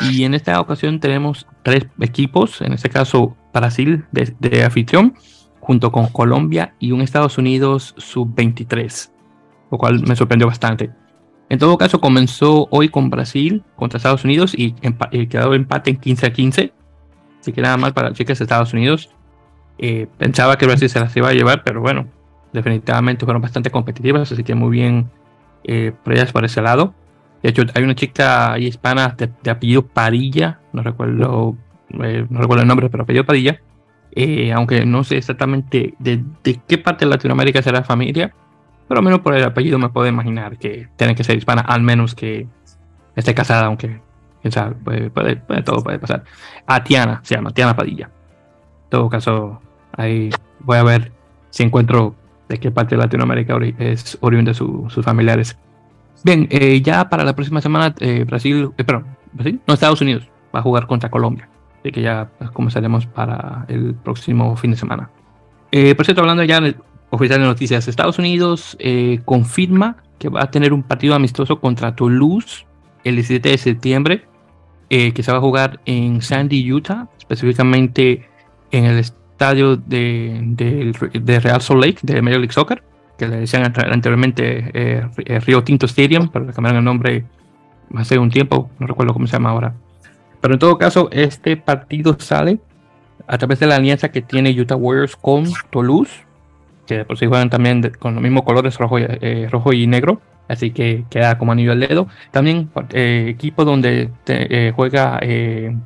[0.00, 5.14] y en esta ocasión tenemos tres equipos, en este caso Brasil de, de anfitrión,
[5.60, 9.12] junto con Colombia y un Estados Unidos sub-23,
[9.70, 10.90] lo cual me sorprendió bastante.
[11.50, 16.26] En todo caso, comenzó hoy con Brasil contra Estados Unidos y, quedó empate en 15
[16.26, 16.72] a 15.
[17.40, 19.10] Así que nada mal para las chicas de Estados Unidos.
[19.78, 22.06] Eh, pensaba que Brasil se las iba a llevar, pero bueno,
[22.52, 25.08] definitivamente fueron bastante competitivas, así que muy bien
[25.64, 26.94] eh, por ellas por ese lado.
[27.42, 31.56] De hecho, hay una chica hispana de, apellido Padilla, no recuerdo,
[32.02, 33.62] eh, no recuerdo el nombre, pero apellido Padilla.
[34.54, 38.34] aunque no sé exactamente de, de, qué parte de Latinoamérica será familia,
[38.88, 41.82] pero al menos por el apellido me puedo imaginar que tiene que ser hispana, al
[41.82, 42.48] menos que
[43.14, 44.00] esté casada, aunque
[44.40, 44.74] quién sabe,
[45.10, 46.24] puede, todo puede pasar.
[46.66, 48.06] A Tiana, se llama Tiana Padilla.
[48.84, 49.60] En todo caso,
[49.92, 50.30] ahí
[50.60, 51.12] voy a ver
[51.50, 52.14] si encuentro
[52.48, 55.58] de qué parte de Latinoamérica es oriunda de sus familiares.
[56.24, 60.28] Bien, eh, ya para la próxima semana, eh, Brasil, eh, perdón, Brasil, no, Estados Unidos
[60.54, 61.48] va a jugar contra Colombia.
[61.80, 65.10] Así que ya pues, comenzaremos para el próximo fin de semana.
[65.70, 66.60] por cierto, hablando ya
[67.10, 71.94] oficial de noticias, Estados Unidos eh, confirma que va a tener un partido amistoso contra
[71.94, 72.66] Toulouse
[73.04, 74.24] el 17 de septiembre,
[74.90, 78.28] eh, que se va a jugar en Sandy, Utah, específicamente
[78.70, 80.92] en el estadio de,
[81.42, 82.82] Real Salt Lake, de Major League Soccer,
[83.16, 87.24] que le decían anteriormente eh, Río Tinto Stadium, pero le cambiaron el nombre
[87.94, 89.74] hace un tiempo, no recuerdo cómo se llama ahora.
[90.40, 92.60] Pero en todo caso, este partido sale
[93.26, 96.27] a través de la alianza que tiene Utah Warriors con Toulouse
[96.88, 100.70] que por si juegan también con los mismos colores rojo, eh, rojo y negro, así
[100.70, 102.08] que queda como anillo al dedo.
[102.32, 105.20] También eh, equipo donde eh, juega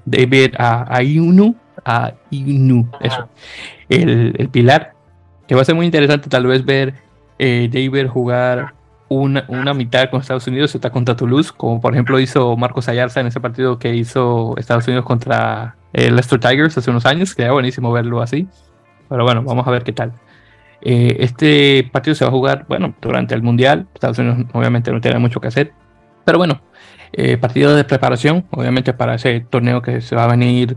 [0.07, 3.29] David Ayunu, Ayunu, eso,
[3.89, 4.95] el, el, pilar,
[5.49, 6.95] que va a ser muy interesante tal vez ver
[7.39, 8.75] David jugar
[9.09, 13.21] una, una, mitad con Estados Unidos, está contra Toulouse, como por ejemplo hizo Marcos Ayarza
[13.21, 17.53] en ese partido que hizo Estados Unidos contra Leicester Tigers hace unos años, que era
[17.53, 18.47] buenísimo verlo así.
[19.09, 20.13] Pero bueno, vamos a ver qué tal.
[20.85, 23.87] Eh, este partido se va a jugar, bueno, durante el Mundial.
[23.95, 25.73] Estados Unidos obviamente no tiene mucho que hacer.
[26.25, 26.61] Pero bueno,
[27.13, 30.77] eh, partido de preparación, obviamente para ese torneo que se va a venir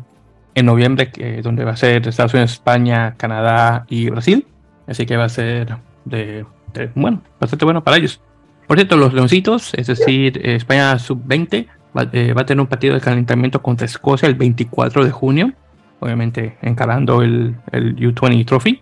[0.53, 4.45] en noviembre, que, donde va a ser Estados Unidos, España, Canadá y Brasil.
[4.87, 6.45] Así que va a ser de,
[6.93, 8.21] bueno, bastante bueno para ellos.
[8.67, 12.93] Por cierto, los Leoncitos, es decir, España sub-20, va, eh, va, a tener un partido
[12.93, 15.53] de calentamiento contra Escocia el 24 de junio,
[15.99, 18.81] obviamente encarando el, el U20 Trophy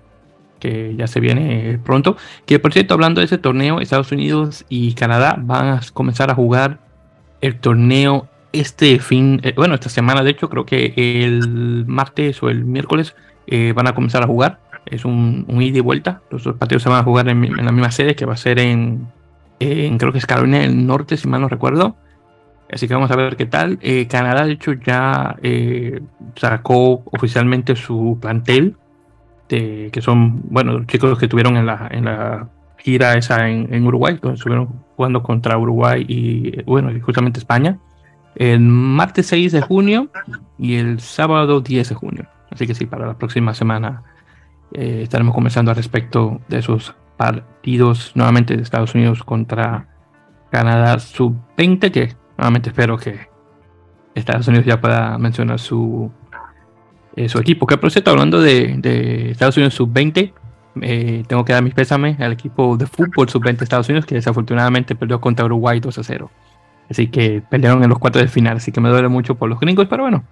[0.64, 2.16] que ya se viene pronto.
[2.45, 6.36] Que por cierto, hablando de ese torneo, Estados Unidos y Canadá van a comenzar a
[6.36, 6.80] jugar
[7.41, 12.49] el torneo este fin, eh, bueno, esta semana de hecho, creo que el martes o
[12.49, 13.14] el miércoles
[13.47, 14.59] eh, van a comenzar a jugar.
[14.86, 16.22] Es un, ida y vuelta.
[16.30, 18.59] Los dos partidos se van a jugar en, la misma sede, que va a ser
[18.59, 19.07] en,
[19.59, 21.97] creo que es Carolina del Norte, si mal no recuerdo.
[22.72, 23.80] Así que vamos a ver qué tal.
[23.82, 25.36] Eh, Canadá, de hecho, ya
[26.36, 28.78] sacó oficialmente su plantel
[29.54, 33.86] este, que son, bueno, los chicos que estuvieron en la, en la gira esa en,
[33.86, 37.78] Uruguay, donde estuvieron jugando contra Uruguay y, bueno, justamente España.
[38.36, 40.10] el martes 6 de junio
[40.58, 42.26] y el sábado 10 de junio.
[42.49, 44.04] Así que sí, para la próxima semana
[44.74, 49.88] eh, estaremos conversando al respecto de esos partidos nuevamente de Estados Unidos contra
[50.51, 53.28] Canadá sub-20, que nuevamente espero que
[54.16, 56.12] Estados Unidos ya pueda mencionar su,
[57.16, 57.66] eh, su equipo.
[57.68, 60.34] Que por cierto, hablando de, de Estados Unidos sub-20,
[60.82, 64.16] eh, tengo que dar mis pésames al equipo de fútbol sub-20 de Estados Unidos que
[64.16, 66.32] desafortunadamente perdió contra Uruguay 2 a 0.
[66.89, 69.59] Así que perdieron en los cuartos de final, así que me duele mucho por los
[69.59, 70.26] gringos, pero bueno,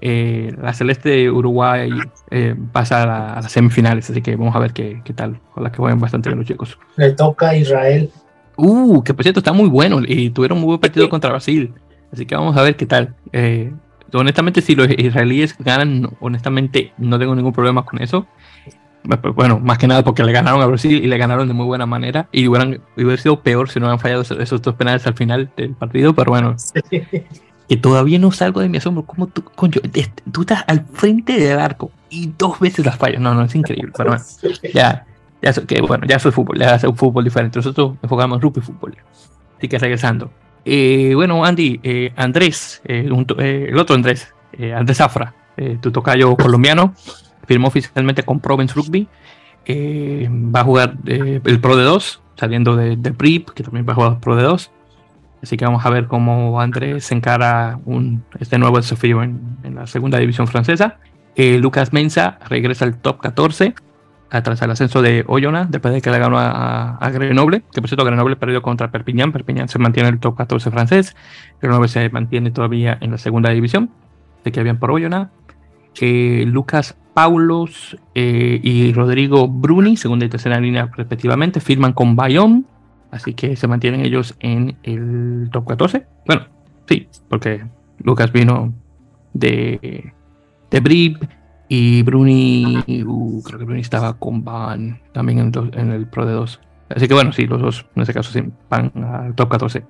[0.00, 1.90] eh, la celeste de Uruguay
[2.30, 5.72] eh, pasa a, las semifinales, así que vamos a ver qué, qué tal, con la
[5.72, 6.78] que juegan bastante bien los chicos.
[6.96, 8.10] Le toca a Israel.
[8.56, 11.72] Uh, que por cierto está muy bueno y tuvieron muy buen partido contra Brasil,
[12.12, 13.14] así que vamos a ver qué tal.
[13.32, 13.72] Eh,
[14.12, 18.26] honestamente, si los israelíes ganan, honestamente no tengo ningún problema con eso.
[19.34, 21.86] Bueno, más que nada porque le ganaron a Brasil y le ganaron de muy buena
[21.86, 22.28] manera.
[22.32, 25.74] Y hubieran, hubiera sido peor si no hubieran fallado esos dos penales al final del
[25.74, 26.14] partido.
[26.14, 26.56] Pero bueno,
[27.70, 29.04] que todavía no salgo de mi asombro.
[29.04, 29.80] ¿Cómo tú, coño,
[30.32, 33.20] tú estás al frente del arco y dos veces las fallas?
[33.20, 33.92] No, no, es increíble.
[33.96, 34.24] Pero bueno,
[34.74, 35.06] ya,
[35.40, 37.58] ya, que, bueno, ya soy fútbol, ya es un fútbol diferente.
[37.58, 38.96] Nosotros enfocamos en rugby fútbol.
[39.56, 40.30] Así que regresando.
[40.64, 44.32] Eh, bueno, Andy, eh, Andrés, eh, el otro Andrés,
[44.74, 45.34] Andrés Zafra,
[45.80, 46.94] tu tocayo colombiano
[47.50, 49.08] firmó oficialmente con Provence Rugby.
[49.66, 53.84] Eh, va a jugar eh, el Pro de 2, saliendo de, de PRIP, que también
[53.88, 54.70] va a jugar Pro de 2.
[55.42, 59.88] Así que vamos a ver cómo Andrés encara un, este nuevo desafío en, en la
[59.88, 60.98] segunda división francesa.
[61.34, 63.74] Eh, Lucas Mensa regresa al top 14
[64.30, 68.04] tras el ascenso de Oyona, después de que le ganó a, Grenoble, que por cierto
[68.04, 71.16] Grenoble perdió contra Perpignan, Perpignan se mantiene en el top 14 francés,
[71.60, 73.90] Grenoble se mantiene todavía en la segunda división,
[74.44, 75.30] de que bien por Oyona.
[76.00, 82.62] Lucas Paulos eh, y Rodrigo Bruni, segunda y tercera línea respectivamente, firman con Bayonne,
[83.10, 86.06] así que se mantienen ellos en el top 14.
[86.26, 86.46] Bueno,
[86.88, 87.66] sí, porque
[87.98, 88.72] Lucas vino
[89.34, 90.12] de,
[90.70, 91.18] de Brib
[91.72, 96.60] y Bruni, uh, creo que Bruni estaba con Van también en, el Pro de 2.
[96.96, 99.84] Así que bueno, sí, los dos en este caso sí, van al top 14.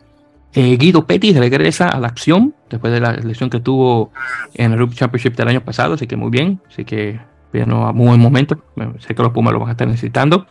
[0.52, 4.12] Eh, Guido Pettis regresa a la acción después de la lesión que tuvo
[4.52, 7.18] en el Rugby Championship del año pasado, así que muy bien, así que
[7.50, 8.62] vino a muy buen momento,
[8.98, 10.46] sé que los Pumas lo van a estar necesitando.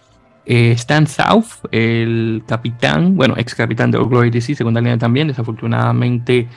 [0.48, 5.28] Eh, Stan South, el capitán, bueno, ex capitán de All Glory DC, segunda línea también,
[5.28, 6.48] desafortunadamente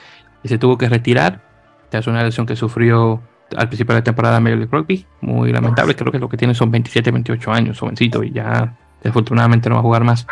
[0.43, 1.43] se tuvo que retirar
[1.91, 3.21] tras una lesión que sufrió
[3.55, 6.53] al principio de la temporada en Major Rugby, muy lamentable, creo que lo que tiene
[6.53, 10.25] son 27, 28 años, jovencito, y ya desafortunadamente no va a jugar más,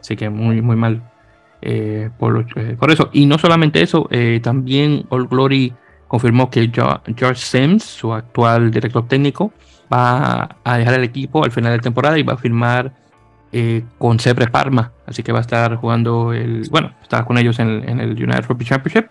[0.00, 1.02] así que muy, muy mal
[1.62, 3.08] eh, por, eh, por, eso.
[3.12, 5.72] Y no solamente eso, eh, también All Glory
[6.06, 9.52] confirmó que George Sims, su actual director técnico,
[9.92, 12.92] va a dejar el equipo al final de temporada y va a firmar
[13.98, 14.92] con Sebre Parma.
[15.06, 16.68] Así que va a estar jugando el.
[16.70, 19.06] Bueno, está con ellos en, en el United Rugby Championship,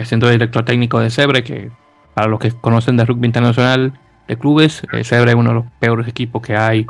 [0.00, 1.70] haciendo director técnico de Sebre, que
[2.14, 3.92] para los que conocen de rugby internacional
[4.28, 6.86] de clubes, Sebre es uno de los peores equipos que hay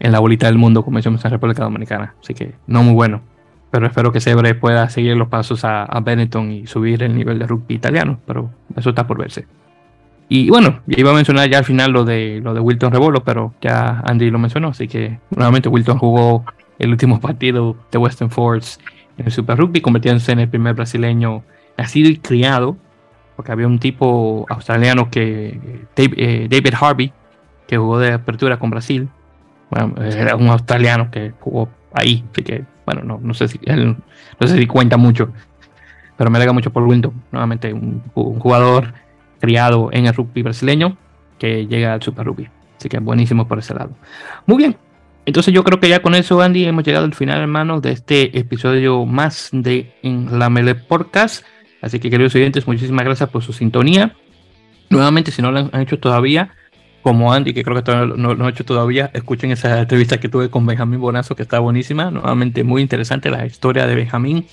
[0.00, 2.14] en la bolita del mundo, como decimos en República Dominicana.
[2.20, 3.20] Así que no muy bueno
[3.70, 7.46] pero espero que Sebre pueda seguir los pasos a, Benetton y subir el nivel de
[7.46, 9.46] rugby italiano, pero eso está por verse.
[10.28, 13.54] Y bueno, iba a mencionar ya al final lo de lo de Wilton Rebolo, pero
[13.60, 16.44] ya Andy lo mencionó, así que nuevamente Wilton jugó
[16.78, 18.80] el último partido de Western Force
[19.16, 21.42] en el Super Rugby, convirtiéndose en el primer brasileño
[21.76, 22.76] nacido y criado,
[23.38, 27.12] porque había un tipo australiano que eh, David Harvey,
[27.68, 29.08] que jugó de apertura con Brasil,
[29.70, 33.96] bueno, era un australiano que jugó ahí, así que bueno, no, no sé si él,
[34.40, 35.32] no sé si cuenta mucho,
[36.16, 38.92] pero me alega mucho por Winton, nuevamente un, jugador
[39.38, 40.96] criado en el rugby brasileño
[41.38, 42.48] que llega al Super Rugby.
[42.76, 43.90] Así que buenísimo por ese lado.
[44.46, 44.76] Muy bien.
[45.26, 48.36] Entonces yo creo que ya con eso, Andy, hemos llegado al final, hermano, de este
[48.36, 51.44] episodio más de En la Mele Podcast.
[51.80, 54.14] Así que, queridos oyentes, muchísimas gracias por su sintonía.
[54.90, 56.50] Nuevamente, si no lo han hecho todavía,
[57.02, 60.50] como Andy, que creo que no, lo he hecho todavía, escuchen esa entrevista que tuve
[60.50, 62.10] con Benjamín Bonazo, que está buenísima.
[62.10, 64.46] Nuevamente muy interesante la historia de Benjamín,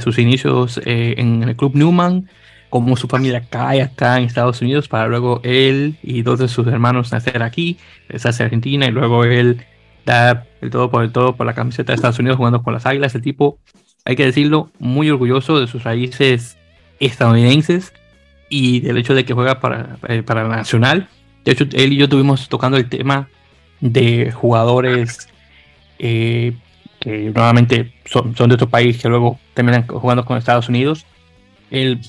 [0.00, 2.28] sus inicios eh, en el Club Newman,
[2.70, 6.66] cómo su familia cae acá en Estados Unidos para luego él y dos de sus
[6.66, 7.76] hermanos nacer aquí,
[8.14, 9.64] se hace Argentina y luego él
[10.04, 12.86] da el todo por el todo por la camiseta de Estados Unidos jugando con las
[12.86, 13.14] águilas.
[13.14, 13.58] El tipo,
[14.04, 16.56] hay que decirlo, muy orgulloso de sus raíces
[17.00, 17.92] estadounidenses
[18.48, 21.08] y del hecho de que juega para, eh, para Nacional
[21.44, 23.28] de hecho, él y yo estuvimos tocando el tema
[23.80, 25.28] de jugadores
[25.98, 26.54] eh,
[27.00, 31.04] que nuevamente son, de otro país que luego terminan jugando con Estados Unidos.
[31.70, 32.00] Él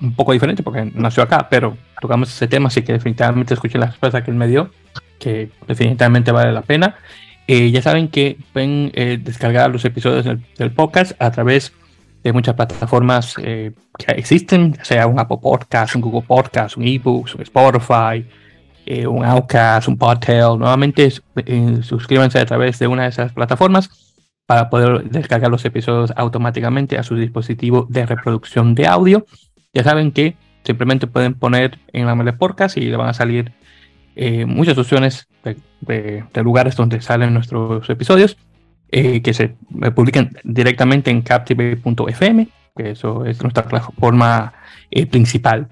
[0.00, 3.88] un poco diferente porque nació acá, pero tocamos ese tema, así que definitivamente escuchen la
[3.88, 4.70] respuesta que él me dio,
[5.18, 6.96] que definitivamente vale la pena.
[7.48, 11.72] Eh, ya saben que pueden eh, descargar los episodios del, podcast a través
[12.22, 17.34] de muchas plataformas eh, que existen, sea un Apple Podcast, un Google Podcast, un eBooks,
[17.34, 18.24] un Spotify,
[18.90, 20.58] eh, un Outcast, un Podtail.
[20.58, 23.90] Nuevamente eh, suscríbanse a través de una de esas plataformas
[24.46, 29.26] para poder descargar los episodios automáticamente a su dispositivo de reproducción de audio.
[29.74, 33.52] Ya saben que simplemente pueden poner en la Podcast y le van a salir
[34.46, 35.28] muchas opciones
[35.80, 38.36] de, lugares donde salen nuestros episodios.
[38.90, 39.54] que se
[39.94, 42.48] publican directamente en captivate.fm
[42.78, 44.54] que eso es nuestra plataforma
[44.90, 45.66] eh, principal.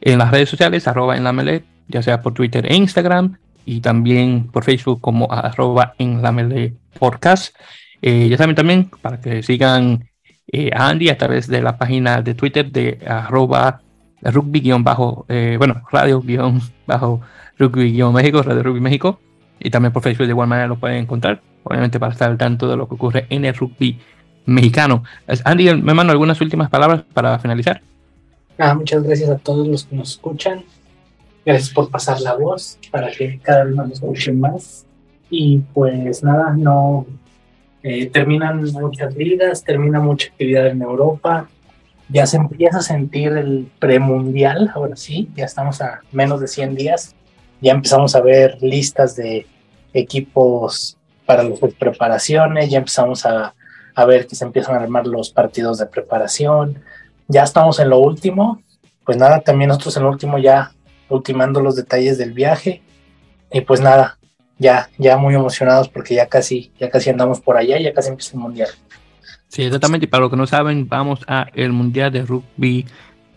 [0.00, 3.36] En las redes sociales, arroba en la melee, ya sea por Twitter e Instagram,
[3.66, 7.54] y también por Facebook como arroba en la melee podcast.
[8.00, 10.08] Eh, ya saben también para que sigan
[10.52, 13.80] eh, a Andy a través de la página de Twitter de arroba
[14.22, 15.26] rugby-bajo,
[15.58, 17.20] bueno, radio-bajo
[17.58, 19.20] rugby-méxico, radio rugby México,
[19.60, 22.68] y también por Facebook de igual manera lo pueden encontrar, obviamente para estar al tanto
[22.68, 23.98] de lo que ocurre en el rugby
[24.46, 25.04] mexicano.
[25.44, 27.80] Andy, me mando algunas últimas palabras para finalizar.
[28.58, 30.64] Ah, muchas gracias a todos los que nos escuchan.
[31.44, 34.86] Gracias por pasar la voz para que cada vez nos escuchen más.
[35.30, 37.06] Y pues nada, no
[37.82, 41.48] eh, terminan muchas ligas, termina mucha actividad en Europa.
[42.08, 46.74] Ya se empieza a sentir el premundial, ahora sí, ya estamos a menos de 100
[46.74, 47.14] días.
[47.64, 49.46] Ya empezamos a ver listas de
[49.92, 50.96] equipos
[51.26, 53.54] para las preparaciones, ya empezamos a
[53.94, 56.82] a ver que se empiezan a armar los partidos de preparación.
[57.28, 58.60] Ya estamos en lo último.
[59.04, 60.72] Pues nada, también nosotros en lo último ya
[61.08, 62.82] ultimando los detalles del viaje.
[63.52, 64.18] Y pues nada,
[64.58, 68.32] ya, ya muy emocionados porque ya casi, ya casi andamos por allá, ya casi empieza
[68.32, 68.68] el mundial.
[69.48, 70.08] Sí, exactamente.
[70.08, 72.86] Para los que no saben, vamos a el mundial de rugby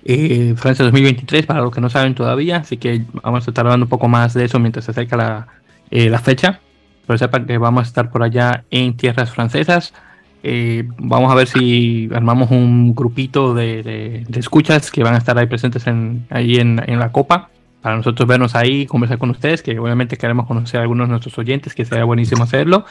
[0.08, 1.46] eh, Francia 2023.
[1.46, 4.34] Para los que no saben todavía, así que vamos a estar hablando un poco más
[4.34, 5.48] de eso mientras se acerca la,
[5.92, 6.62] eh, la fecha.
[7.06, 9.94] Pero sepan que vamos a estar por allá en tierras francesas.
[10.44, 15.48] Eh, vamos a ver si armamos un grupito de, escuchas que van a estar ahí
[15.48, 17.50] presentes en, ahí en, la copa
[17.82, 21.38] para nosotros vernos ahí, conversar con ustedes, que obviamente queremos conocer a algunos de nuestros
[21.38, 22.86] oyentes, que sería buenísimo hacerlo.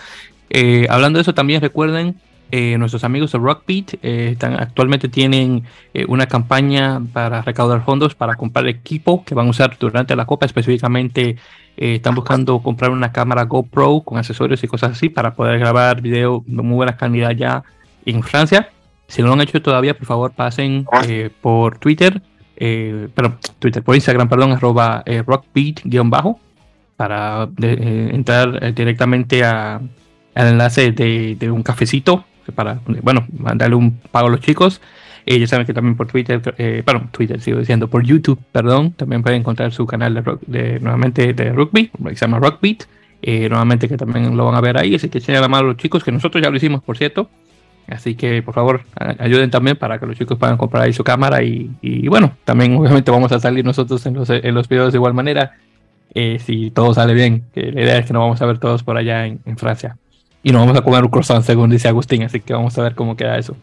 [0.51, 2.17] Eh, hablando de eso, también recuerden
[2.51, 5.65] eh, nuestros amigos de Rockbeat están, actualmente tienen
[6.09, 10.47] una campaña para recaudar fondos para comprar equipo que van a usar durante la Copa,
[10.47, 11.37] específicamente
[11.77, 16.01] eh, están buscando comprar una cámara GoPro con accesorios y cosas así para poder grabar
[16.01, 17.65] video de muy buena calidad ya
[18.07, 18.71] en Francia.
[19.09, 22.23] Si no lo han hecho todavía, por favor pasen eh, por Twitter,
[22.57, 23.09] eh,
[23.59, 26.41] Twitter, por Instagram, perdón, arroba rockbeat-bajo
[26.97, 29.91] para entrar directamente al
[30.35, 34.81] enlace de, de, un cafecito para, bueno, mandarle un pago a los chicos
[35.29, 38.93] eh, ya saben que también por Twitter, eh, bueno, Twitter sigo diciendo, por YouTube, perdón,
[38.93, 42.85] también pueden encontrar su canal de, rock, de nuevamente de rugby, que se llama Rockbeat.
[43.23, 45.69] Eh, nuevamente que también lo van a ver ahí, así que echen la mano a
[45.73, 47.29] los chicos, que nosotros ya lo hicimos, por cierto.
[47.89, 48.83] Así que por favor
[49.19, 53.11] ayuden también para que los chicos puedan comprar ahí su cámara y, bueno, también obviamente
[53.11, 55.57] vamos a salir nosotros en los, en los videos de igual manera,
[56.15, 58.85] eh, si todo sale bien, que la idea es que nos vamos a ver todos
[58.85, 59.97] por allá en Francia.
[60.47, 62.95] Y nos vamos a comer un croissant, según dice Agustín, así que vamos a ver
[62.95, 63.57] cómo queda eso.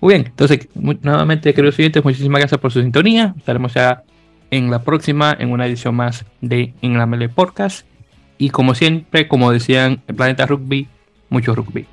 [0.00, 0.68] Muy bien, entonces,
[1.02, 3.34] nuevamente, queridos oyentes, muchísimas gracias por su sintonía.
[3.36, 4.04] Estaremos ya
[4.52, 7.84] en la próxima, en una edición más de En la Mele Podcast.
[8.38, 10.86] Y como siempre, como decían el Planeta Rugby,
[11.30, 11.84] mucho rugby.